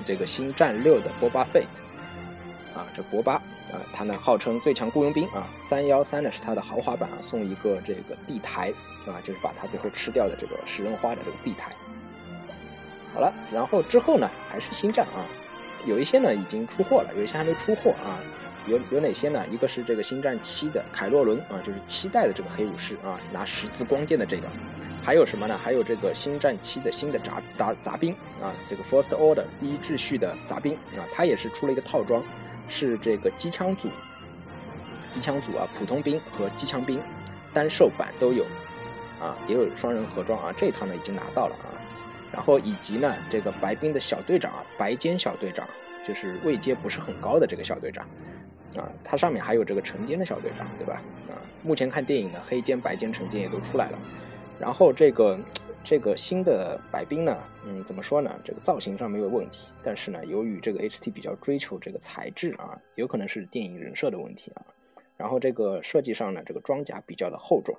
[0.05, 2.81] 这个星战六的波巴费特。
[2.81, 3.35] 啊，这博巴
[3.71, 8.73] 啊，他呢号称最强雇佣兵啊，三幺三呢是他的豪华版啊，送一个这个地台
[9.07, 11.71] 啊，就是把他最后吃掉的这个食人花的这个地台。
[13.15, 15.25] 好了，然后之后呢还是星战啊，
[15.87, 18.19] 有一些呢已经出货了，有一些还没出货啊。
[18.67, 19.45] 有有哪些呢？
[19.51, 24.49] 一个是这个星战七的凯洛伦啊，就是七代的这个黑武士啊，拿十字光剑的这个。
[25.03, 25.61] 还有什么呢？
[25.63, 32.23] 还有这个星战七的新的杂杂杂兵啊，这个 First Order 第一秩序的杂兵啊，它也是出了一个套装，
[32.67, 33.91] 是这个机枪组，
[35.11, 36.99] 机枪组啊，普通兵和机枪兵
[37.53, 38.45] 单售版都有
[39.21, 41.74] 啊，也有双人盒装啊，这一套呢已经拿到了啊。
[42.35, 45.65] 然后以及呢，这个白兵的小队长啊，白尖小队长，
[46.05, 48.05] 就是位阶不是很高的这个小队长
[48.77, 51.01] 啊，它上面还有这个橙尖的小队长，对吧？
[51.29, 53.99] 啊，目前看电影呢，黑尖、白尖、橙尖也都出来了。
[54.59, 55.39] 然后这个
[55.85, 58.37] 这个新的白兵呢，嗯，怎么说呢？
[58.45, 64.67] 这个造型上没有问题，但是呢，由于这个 HT 比较追求这个材质啊，有可能是电影人设的问题啊。
[65.17, 67.77] 然后这个设计上呢，这个装甲比较的厚重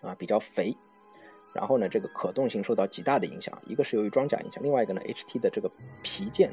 [0.00, 0.74] 啊，比较肥。
[1.52, 5.70] 然后呢，这个可动性受到极大的影响，一个是由于装甲影响，另外一个呢，HT 的这个
[6.02, 6.52] 皮件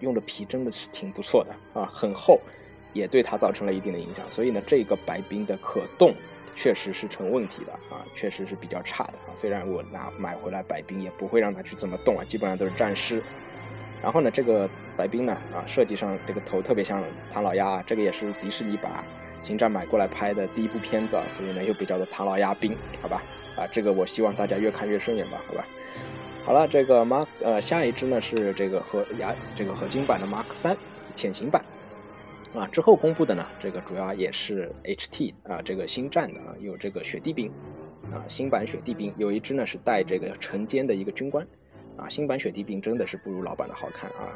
[0.00, 2.40] 用的皮真的是挺不错的啊，很厚，
[2.92, 4.24] 也对它造成了一定的影响。
[4.30, 6.14] 所以呢，这个白冰的可动。
[6.56, 9.30] 确实是成问题的啊，确实是比较差的啊。
[9.32, 13.22] 虽然我拿买回来白冰也不会让它去这么动啊，基本上都是战尸。
[14.02, 19.04] 然后呢，这个白冰呢啊，设计上这个头特别像唐老鸭啊，这个也是迪士尼把
[19.40, 23.22] 星战买过来拍的第一部片子啊，所以呢又被叫做唐老鸭冰，好吧？
[23.56, 25.66] 啊，这个我希望大家越看越顺眼吧，好吧？
[26.44, 30.76] 好了，这个 Mark 呃下一支呢是这个合牙这个合金版的 Mark 三
[31.14, 31.64] 潜行版。
[32.54, 37.52] 啊，之后公布的呢，这个主要也是 HT 啊，这个星战的啊，有这个雪地兵，
[38.10, 41.46] 啊，新版雪地兵有一支呢是带这个橙尖的一个军官，
[41.98, 44.32] 啊，新版雪地兵真的是不如老版的好看啊，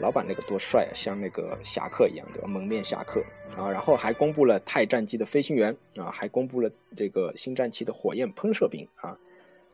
[0.00, 2.48] 老板那个多帅啊，像那个侠客一样，对吧？
[2.48, 3.22] 蒙面侠客
[3.56, 9.16] 啊，然后还公布了泰战机的飞行员啊，还公布了这个星战七的火焰喷射兵啊，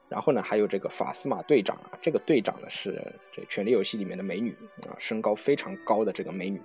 [0.09, 3.03] 然后呢还有这个法斯玛队长啊，这个队长呢是
[3.33, 4.55] 这权力游戏里面的美女
[4.89, 6.61] 啊，身高非常高的这个美女。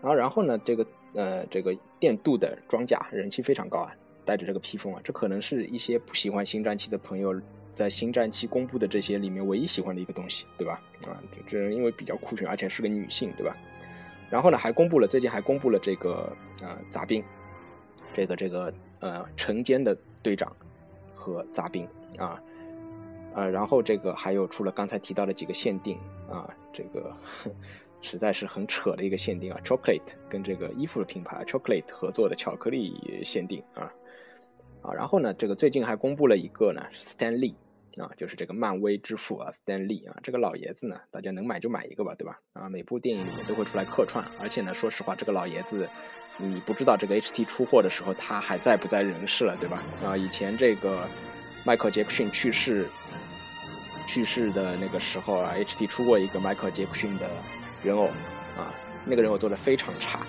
[0.00, 0.56] 然后，然后呢？
[0.64, 3.92] 这个呃，这个电镀的装甲人气非常高啊，
[4.24, 7.34] 带着这个披风啊，这可能是一些不喜欢星战七的朋友
[7.78, 10.82] 在星战七公布的这些里面唯一喜欢的一个东西，对吧？
[11.06, 13.56] 啊，这这因为比较酷炫，而且是个女性，对吧？
[14.28, 17.22] 然后呢，还公布了最近还公布了这个呃杂兵，
[18.12, 20.50] 这个这个呃晨间的队长
[21.14, 21.86] 和杂兵
[22.18, 22.42] 啊，
[23.36, 25.96] 呃，然后这个还有出了刚才提到的几个限定
[26.28, 27.14] 啊，这个。
[28.00, 33.92] 实在是很扯的一个限定啊，Chocolate 跟这个衣服的品牌 Chocolate 合作的巧克力限定啊
[34.82, 37.56] 啊，然后呢，这个最近还公布了一个呢，Stan Lee
[37.96, 42.38] 啊，就是这个漫威之父啊，Stan Lee 啊，这个老爷子呢，大家能买就买一个吧，对吧？
[42.52, 45.88] 啊，每部电影里面都会出来客串，而且呢，说实话，这个老爷子，
[46.36, 49.82] 你不知道这个 HT 出货的时候他还在不在人世了，对吧？
[50.04, 51.08] 啊，以前这个
[51.64, 52.88] 迈克杰克逊去世
[54.06, 57.28] 去世的那个时候啊，HT 出过一个迈克杰克逊的。
[57.80, 58.06] 人偶
[58.56, 58.74] 啊，
[59.04, 60.26] 那个人偶做的非常差，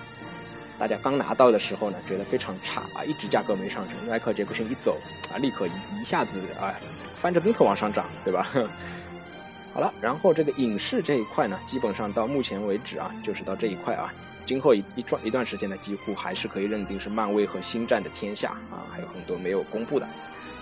[0.80, 3.94] 大家刚拿到的时候呢，觉得非常差啊，一直价格没上升。
[4.08, 4.96] 迈克杰克逊一走
[5.30, 6.74] 啊，立刻一一下子啊，
[7.16, 8.48] 翻着跟头往上涨，对吧？
[9.74, 14.10] 好了，然后这个影视这一块呢，基本上到目前为止啊，就是到这一块啊，
[14.46, 20.08] 今后一一段一段时间呢，几乎还是可以认定是漫威和星战的天下啊，还有很多没有公布的。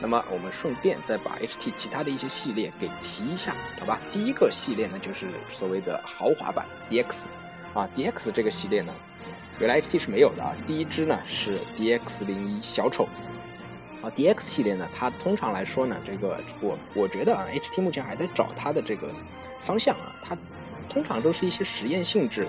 [0.00, 4.00] 那么我们顺便再把 HT 其他的一些系列给提一下，好吧？
[4.10, 7.06] 第一个系列呢，就是所谓的豪华版 DX，
[7.72, 8.92] 啊，DX 这个系列呢，
[9.58, 10.54] 原来 HT 是没有的啊。
[10.66, 13.08] 第一支呢是 DX 零一小丑，
[14.02, 19.08] 啊，DX 系列呢，它通常来说呢，这个我我觉得啊，HT 目前还在找它的这个
[19.62, 20.36] 方向啊，它
[20.88, 22.46] 通常都是一些实验性质，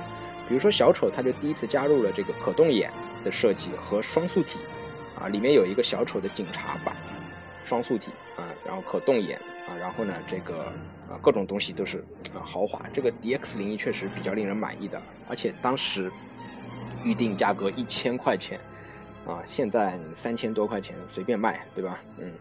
[0.47, 2.91] 比如说小丑，它就第一次加入了这个可动眼
[3.23, 4.59] 的设计和双素体，
[5.19, 6.95] 啊，里面有一个小丑的警察版。
[7.65, 9.37] 双素体啊，然后可动眼
[9.67, 10.63] 啊，然后呢，这个
[11.07, 11.99] 啊各种东西都是
[12.33, 12.81] 啊豪华。
[12.91, 16.11] 这个 DX 零一确实比较令人满意的，而且当时
[17.03, 18.59] 预定价格一千块钱
[19.25, 21.99] 啊，现在三千多块钱随便卖，对吧？
[22.17, 22.31] 嗯。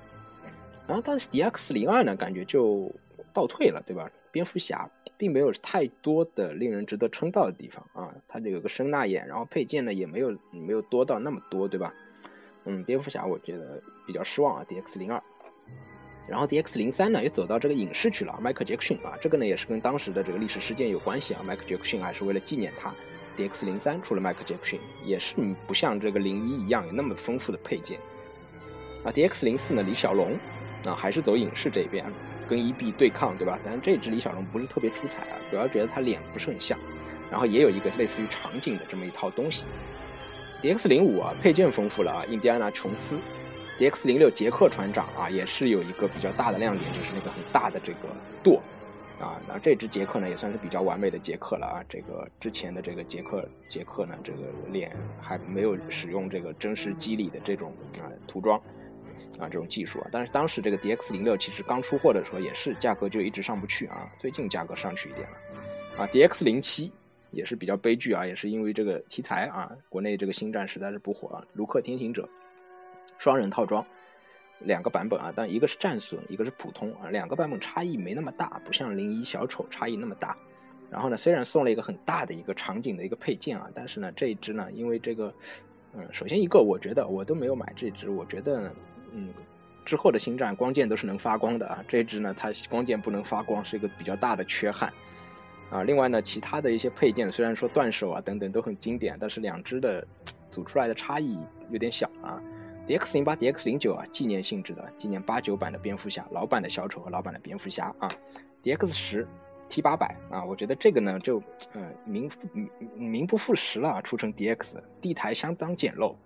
[0.87, 2.91] 然后但是 DX 零二呢，感觉就
[3.33, 4.11] 倒退了，对吧？
[4.33, 11.93] 蝙蝠侠并没有太多的令人值得称道的地方啊，它这有个声纳眼，然后配件呢也没有没有多到那么多，对吧？
[12.65, 15.23] 嗯，蝙蝠侠我觉得比较失望啊，DX 零二，
[16.27, 22.95] 然后 DX 零三呢也走到这个影视去了，迈克杰克逊啊，这个呢也是跟当时的这个历史事件有关系啊，迈克杰克逊还是为了纪念他
[23.39, 25.35] ，DX 零三出了迈克杰克逊，也是
[25.67, 27.99] 不像这个零一一样有那么丰富的配件，
[29.05, 30.37] 啊，DX 零四呢李小龙
[30.85, 32.05] 啊还是走影视这边
[32.49, 33.59] 跟 EB 对抗对吧？
[33.65, 36.79] 但是这只李小龙不是特别出彩啊，主要觉得他脸不是很像，
[37.31, 39.65] 然后也有一个类似于场景的这么一套东西。
[40.61, 43.21] DX 零五啊，配件丰富了啊，印第安纳琼斯。
[43.79, 48.09] DX 零六杰克船长啊，也是有一个比较大的亮点，就是那个很大的这个
[48.43, 48.61] 舵
[49.21, 51.83] 啊，那这只杰克呢也算是比较完美的杰克了啊。
[51.89, 54.39] 这个之前的这个杰克杰克呢，这个
[54.71, 58.57] 脸还没有使用这个真实肌理的这种啊涂装
[59.41, 60.09] 啊这种技术啊。
[60.13, 65.37] 但是当时这个 DX 零六其实刚出货的时候也是价格就一直上不去啊，最近价格上去一点了
[65.99, 66.07] 啊。
[66.13, 66.93] DX 零七
[67.33, 71.45] 也是比较悲剧啊，也是因为这个题材啊，国内这个星战实在是不火啊。
[71.55, 72.29] 卢克天行者
[73.19, 73.85] 双人套装。
[74.61, 80.37] 两个版本啊，但一个是战损，一个是普通啊，两个版本差异没那么大，不像零一小丑差异那么大。
[80.91, 85.33] 然后呢，虽然送了一个很大的一个场景的一个配件啊，但是呢，这一只呢，因为这个，
[85.93, 88.73] 嗯，首先一个，我觉得我都没有买这只，我觉得，
[89.13, 89.29] 嗯，
[89.85, 94.91] 之后的星战光剑都是能发光的啊，这只呢，它光剑不能发光，是一个比较大的缺憾
[95.71, 95.83] 啊。
[95.83, 100.07] 另外呢，其他的一些配件虽然说断手啊等等都很经典，但是两只的
[100.51, 101.39] 组出来的差异
[101.71, 102.43] 有点小啊。
[102.89, 108.11] DX 零八、DX 零九啊，纪念性质的，纪念八九版的蝙蝠侠，老版的小丑和老版的蝙蝠侠啊。
[108.63, 109.29] DX 十、
[109.69, 111.37] T 八百啊，我觉得这个呢就
[111.75, 116.17] 呃名名名不副实了啊，出成 DX，地台相当简陋，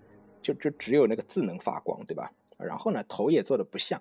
[0.41, 2.31] 就就只有那个字能发光，对吧？
[2.59, 4.01] 然后呢头也做的不像，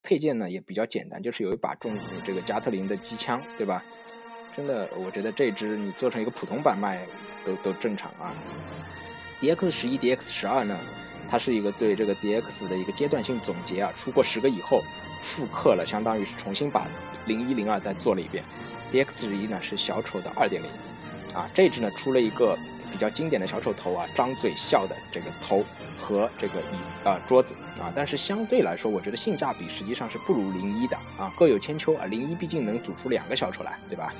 [0.00, 3.84] 配件呢也比较简单，就是有一把重这个加特林的机枪，对吧？
[4.56, 7.04] 真的，我觉得这只你做成一个普通版卖
[7.44, 8.32] 都都正常啊。
[9.40, 10.78] DX 十一、DX 十二呢？
[11.30, 14.82] 它是一个对这个 DX 的一个阶段性总结啊，出过十个以后，
[15.22, 16.86] 复刻了，相当于是重新把
[17.26, 18.42] 零一零二再做了一遍。
[18.90, 20.70] DX 十一呢是小丑的二点零，
[21.34, 22.56] 啊，这只呢出了一个
[22.90, 25.62] 比较经典的小丑头啊，张嘴笑的这个头
[26.00, 34.14] 和这个椅啊桌子啊，但是相对来说，我觉得性价比实际上是不如零一的啊，各有千秋啊，零一毕竟能组出两个小丑来，对吧？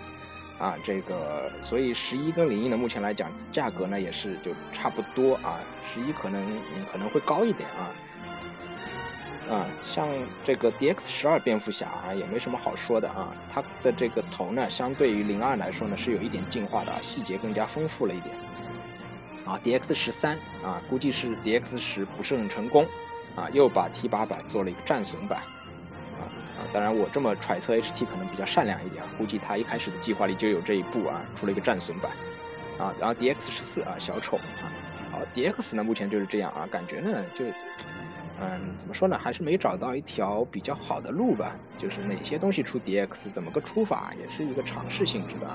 [0.59, 6.45] 啊，这个，所以十一跟零一呢，目前来讲价格呢也是就差不多啊，十一可能
[6.91, 10.09] 可能会高一点啊，啊，像
[10.43, 18.35] 这个 D X 十二蝙蝠侠啊，也没什么好说的啊，它的这个头呢，相对于零二来说呢，是有一点进化的，细节更加丰富了一点，
[19.45, 22.85] 啊，D X 十三啊，估计是 D X 十不是很成功，
[23.37, 25.41] 啊，又把 T 八百做了一个战损版。
[26.71, 32.13] 当然，我这么揣测，HT 可能比较善良一点啊，估计他一开始的计划里就有这一步啊，出了一个战损版，
[32.79, 34.69] 啊，然后 DX 十四啊，小丑啊，
[35.11, 37.47] 好，DX 呢目前就是这样啊，感觉呢就，
[38.41, 45.47] 嗯，怎么说呢，还是没找到一条比较好的路吧，就是哪些东西出 DX，怎么个出法，也是一个尝试性质的。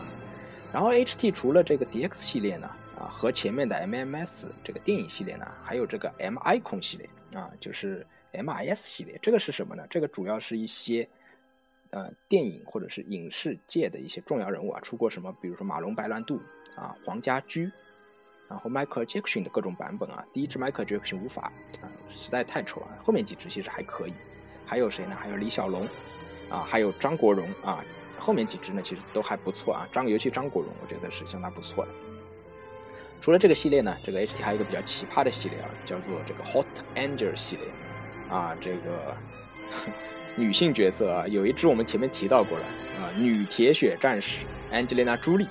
[0.74, 7.08] 然后 HT 除了这个 DX 系列呢，啊，和前面的 MMS 这个电影系列呢，还有这个 MI 空系列
[7.40, 8.04] 啊，就是。
[8.34, 9.86] MIS 系列，这个是什么呢？
[9.90, 11.08] 这个主要是一些，
[11.92, 15.32] 呃，电影或者是影视界的一些重要人物啊，出过什么？
[15.42, 16.42] 比如说马龙白兰度
[16.76, 17.72] 啊，黄家驹，
[18.50, 20.26] 然后 Michael Jackson 的各种版本啊。
[20.34, 22.88] 第一支 Michael Jackson 无法啊，实在太丑了。
[23.04, 24.14] 后面几支其实还可以。
[24.66, 25.16] 还有谁呢？
[25.16, 25.88] 还有李小龙
[26.50, 27.84] 啊，还有张国荣啊。
[28.18, 29.88] 后面几支呢，其实都还不错啊。
[29.92, 31.92] 张尤其张国荣，我觉得是相当不错的。
[33.22, 36.66] 除了这个系列呢，这个 HT 还有一个比较奇葩的系列啊，叫做这个 Hot
[36.96, 37.68] Angel 系列。
[38.30, 39.16] 啊，这个
[40.36, 42.66] 女性角色啊，有一支我们前面提到过了
[43.00, 45.48] 啊，女铁血战士 Angelina 朱莉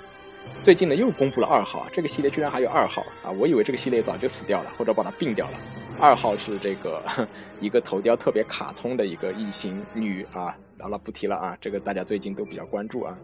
[0.62, 5.58] 最近呢又公布了二号啊，这个系列居然还有二号啊，我以为这个系列早就死掉了，或者把它并掉了。
[6.00, 7.02] 二号是这个
[7.60, 13.16] 一个头雕特别卡通的一个异形女啊，好了不提了啊，这个大家最近都比较关注啊。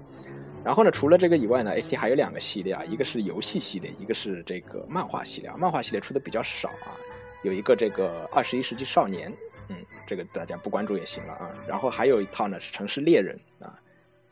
[0.64, 5.50] 然后呢，除了这个以外呢，AT 还有两个系列啊，一个是游戏系列，一个是这个漫画系列。
[5.56, 6.94] 漫画系列出的比较少啊，
[7.42, 9.32] 有一个这个二十一世纪少年。
[9.70, 9.76] 嗯，
[10.06, 11.54] 这个大家不关注也行了啊。
[11.68, 13.78] 然后还有一套呢是城市猎人啊，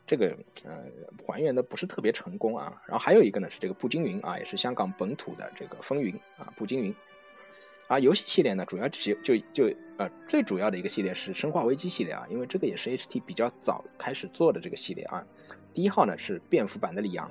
[0.06, 0.34] 这个
[0.64, 0.82] 呃
[1.26, 2.72] 还原的不是特别成功啊。
[2.86, 6.94] 然后还有一个呢是这个步惊云啊，也是香港本土的这个风云啊，步惊云。
[7.88, 15.22] 啊，游戏系列呢主要就就就呃最主要的一个系列是生化危机系列啊，因为这个也是 HT 比较早开始做的这个系列啊。
[15.74, 17.30] 第一号呢是蝙蝠版的里昂。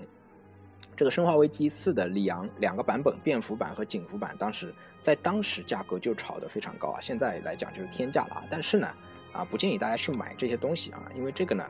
[0.97, 8.43] 这个《生化危机四》的里昂两个版本，便服版和警服版，当时在当时价格就炒得非常高啊，现在来讲就是天价了啊。
[8.49, 8.87] 但是呢，
[9.33, 11.65] 啊不建议大家去买这些东西啊，因为这个呢，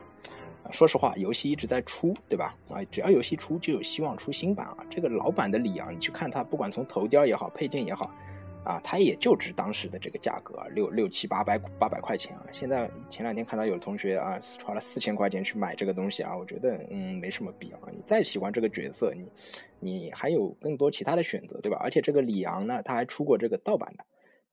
[0.70, 2.54] 说实话，游戏一直在出，对吧？
[2.70, 4.76] 啊，只要游戏出，就有希望出新版啊。
[4.88, 8.14] 这个老版的里昂，你去看它，不管从头雕也好，配件也好。
[8.66, 12.42] 啊，它也就值当时的这个价格，六六七八百八百块钱啊。
[12.52, 17.78] 现在前两天看到有同学啊，花了四千块钱去买这个东西啊，我觉得嗯没什么必要。
[17.92, 19.28] 你再喜欢这个角色，你
[19.78, 21.78] 你还有更多其他的选择，对吧？
[21.80, 24.04] 而且这个里昂呢，他还出过这个盗版的，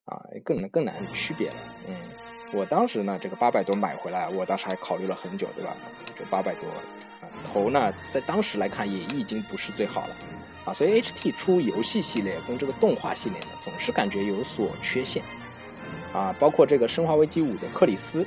[0.05, 1.55] 啊，更更难区别了。
[1.87, 1.95] 嗯，
[2.53, 5.75] 我当时呢，这个八百多买回来，我当时还考虑了很久，对吧？
[6.15, 6.69] 这八百多，
[7.43, 10.15] 头呢，在当时来看也已经不是最好了。
[10.65, 15.23] 啊，所以 HT 出游戏系列跟这个动画系列呢，总是感觉有所缺陷，
[16.13, 18.25] 啊，包括这个《生化危机五》的克里斯，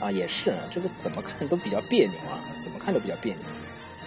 [0.00, 3.42] 啊，也是这个怎么看都比较别扭啊，怎么看都比较别扭。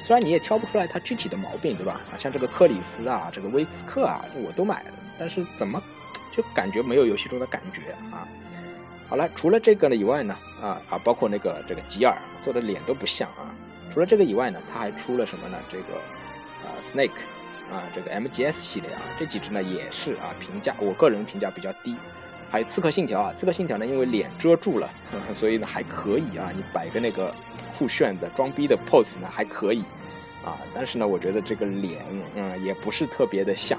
[0.04, 2.02] 虽然你也挑不出来它具体的毛病，对吧？
[2.12, 5.82] 啊，像这个克里斯啊，这个威茨克啊，我都买了，但是怎么
[6.32, 8.28] 就感觉没有游戏中的感觉啊？
[9.10, 13.56] 好了，除了这个呢以外呢，啊啊，包括那个这个吉尔做的脸都不像啊。
[13.90, 15.58] 除了这个以外呢，他还出了什么呢？
[15.70, 15.96] 这个
[16.64, 17.12] 啊，Snake
[17.72, 21.96] 啊，这个 MGS 系列啊，这几只呢也是啊，评价我个人评价比较低。
[22.50, 24.90] 还有刺客信条啊，刺客信条呢，因为脸遮住了，
[25.34, 27.34] 所以呢还可以啊，你摆个那个
[27.78, 29.84] 酷炫的装逼的 pose 呢还可以
[30.46, 32.06] 啊，但是呢，我觉得这个脸
[32.36, 33.78] 嗯也不是特别的像。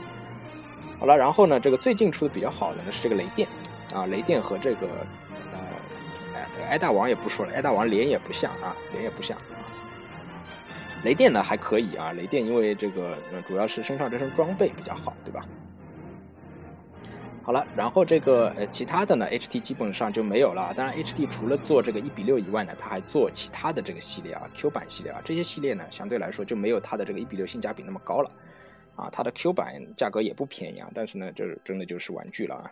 [1.00, 3.48] 好了，然后呢，这个最近出的比较好的呢是这个雷电
[3.94, 4.86] 啊，雷电和这个
[5.52, 5.58] 呃
[6.34, 9.38] 哎这个挨大王也不说了，艾大王脸也不像啊，脸也不像。
[11.04, 15.46] 雷电呢还可以啊，雷电因为这个主要是身上这身装备比较好，对吧？
[17.42, 20.70] 好了，然后这个呃其他的呢，HT 基本上就没有了。
[20.76, 28.30] 当然，HT 除了做这个一比六以外呢，它还做其他的这个系列啊，Q 版系列啊，这些系列呢相对来说就没有它的这个一比六性价比那么高了
[28.96, 29.08] 啊。
[29.10, 32.70] 它的 Q 版价格也不便宜啊，但是呢，就是真的就是玩具了啊。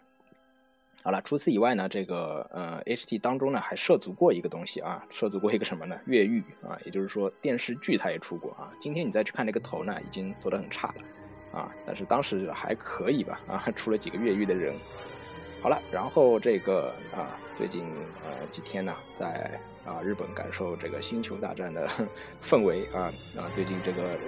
[1.07, 5.97] 好了，除此以外呢，这个呃 HT 当中呢还涉足过一个东西啊，涉足过一个什么呢？
[6.07, 8.73] 越狱啊，也就是说电视剧它也出过啊。
[8.81, 11.61] 今天你再去看那个头呢，已经做得很差了。
[11.61, 13.41] 啊，但是当时还可以吧？
[13.47, 14.75] 啊，出了几个越狱的人。
[15.63, 17.85] 好了，然后这个啊，最近
[18.25, 19.49] 呃几天呢，在
[19.85, 21.89] 啊日本感受这个星球大战的
[22.43, 24.19] 氛围啊啊，最近这个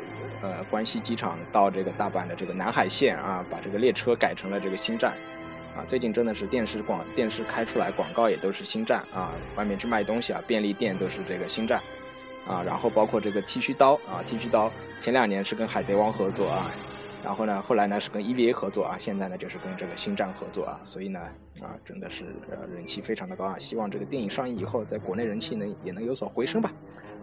[0.43, 5.19] 呃关西机场到这个大阪的这个南海线啊，把这个列车改成了这个新站
[5.79, 11.81] 啊，最近真的是电视广电视开出来广告也都是新站啊，外面去卖东西啊，便利店都是这个新站
[12.49, 16.73] 啊，然后包括这个剃须刀啊，剃须刀前两年是跟海贼王合作啊。
[17.23, 21.21] 然后呢，后来呢是跟 EVA 合作啊，现在呢就是跟这个星战合作啊，所以呢
[21.63, 26.73] 啊真的是呃人气非常的高啊，希望这个电影上映以后，在国内人气呢也能有所回升吧，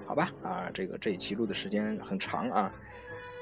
[0.05, 2.71] 好吧啊，这个这一期录的时间很长啊，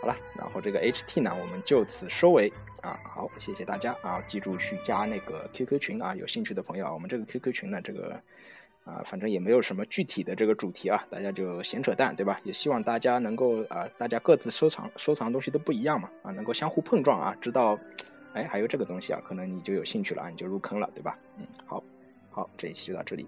[0.04, 2.52] 好了，然后这个 HT 呢我们就此收尾
[2.82, 8.20] 啊，好，谢谢大家啊，记住去加那个 QQ 群啊，有兴趣的朋友啊，我们这个 QQ 群呢这个。
[8.84, 12.38] 啊，反正也没有什么具体的这个主题啊，大家就闲扯淡，对吧？
[12.44, 17.80] 也希望大家能够啊，大家各自收藏收藏东西都不一样嘛，啊，能够相互碰撞啊，知道，
[18.34, 21.18] 哎，还有这个东西啊，可能你就有兴趣了啊，你就入坑了，对吧？
[21.38, 21.82] 嗯，好，
[22.30, 23.26] 好，这一期就到这里。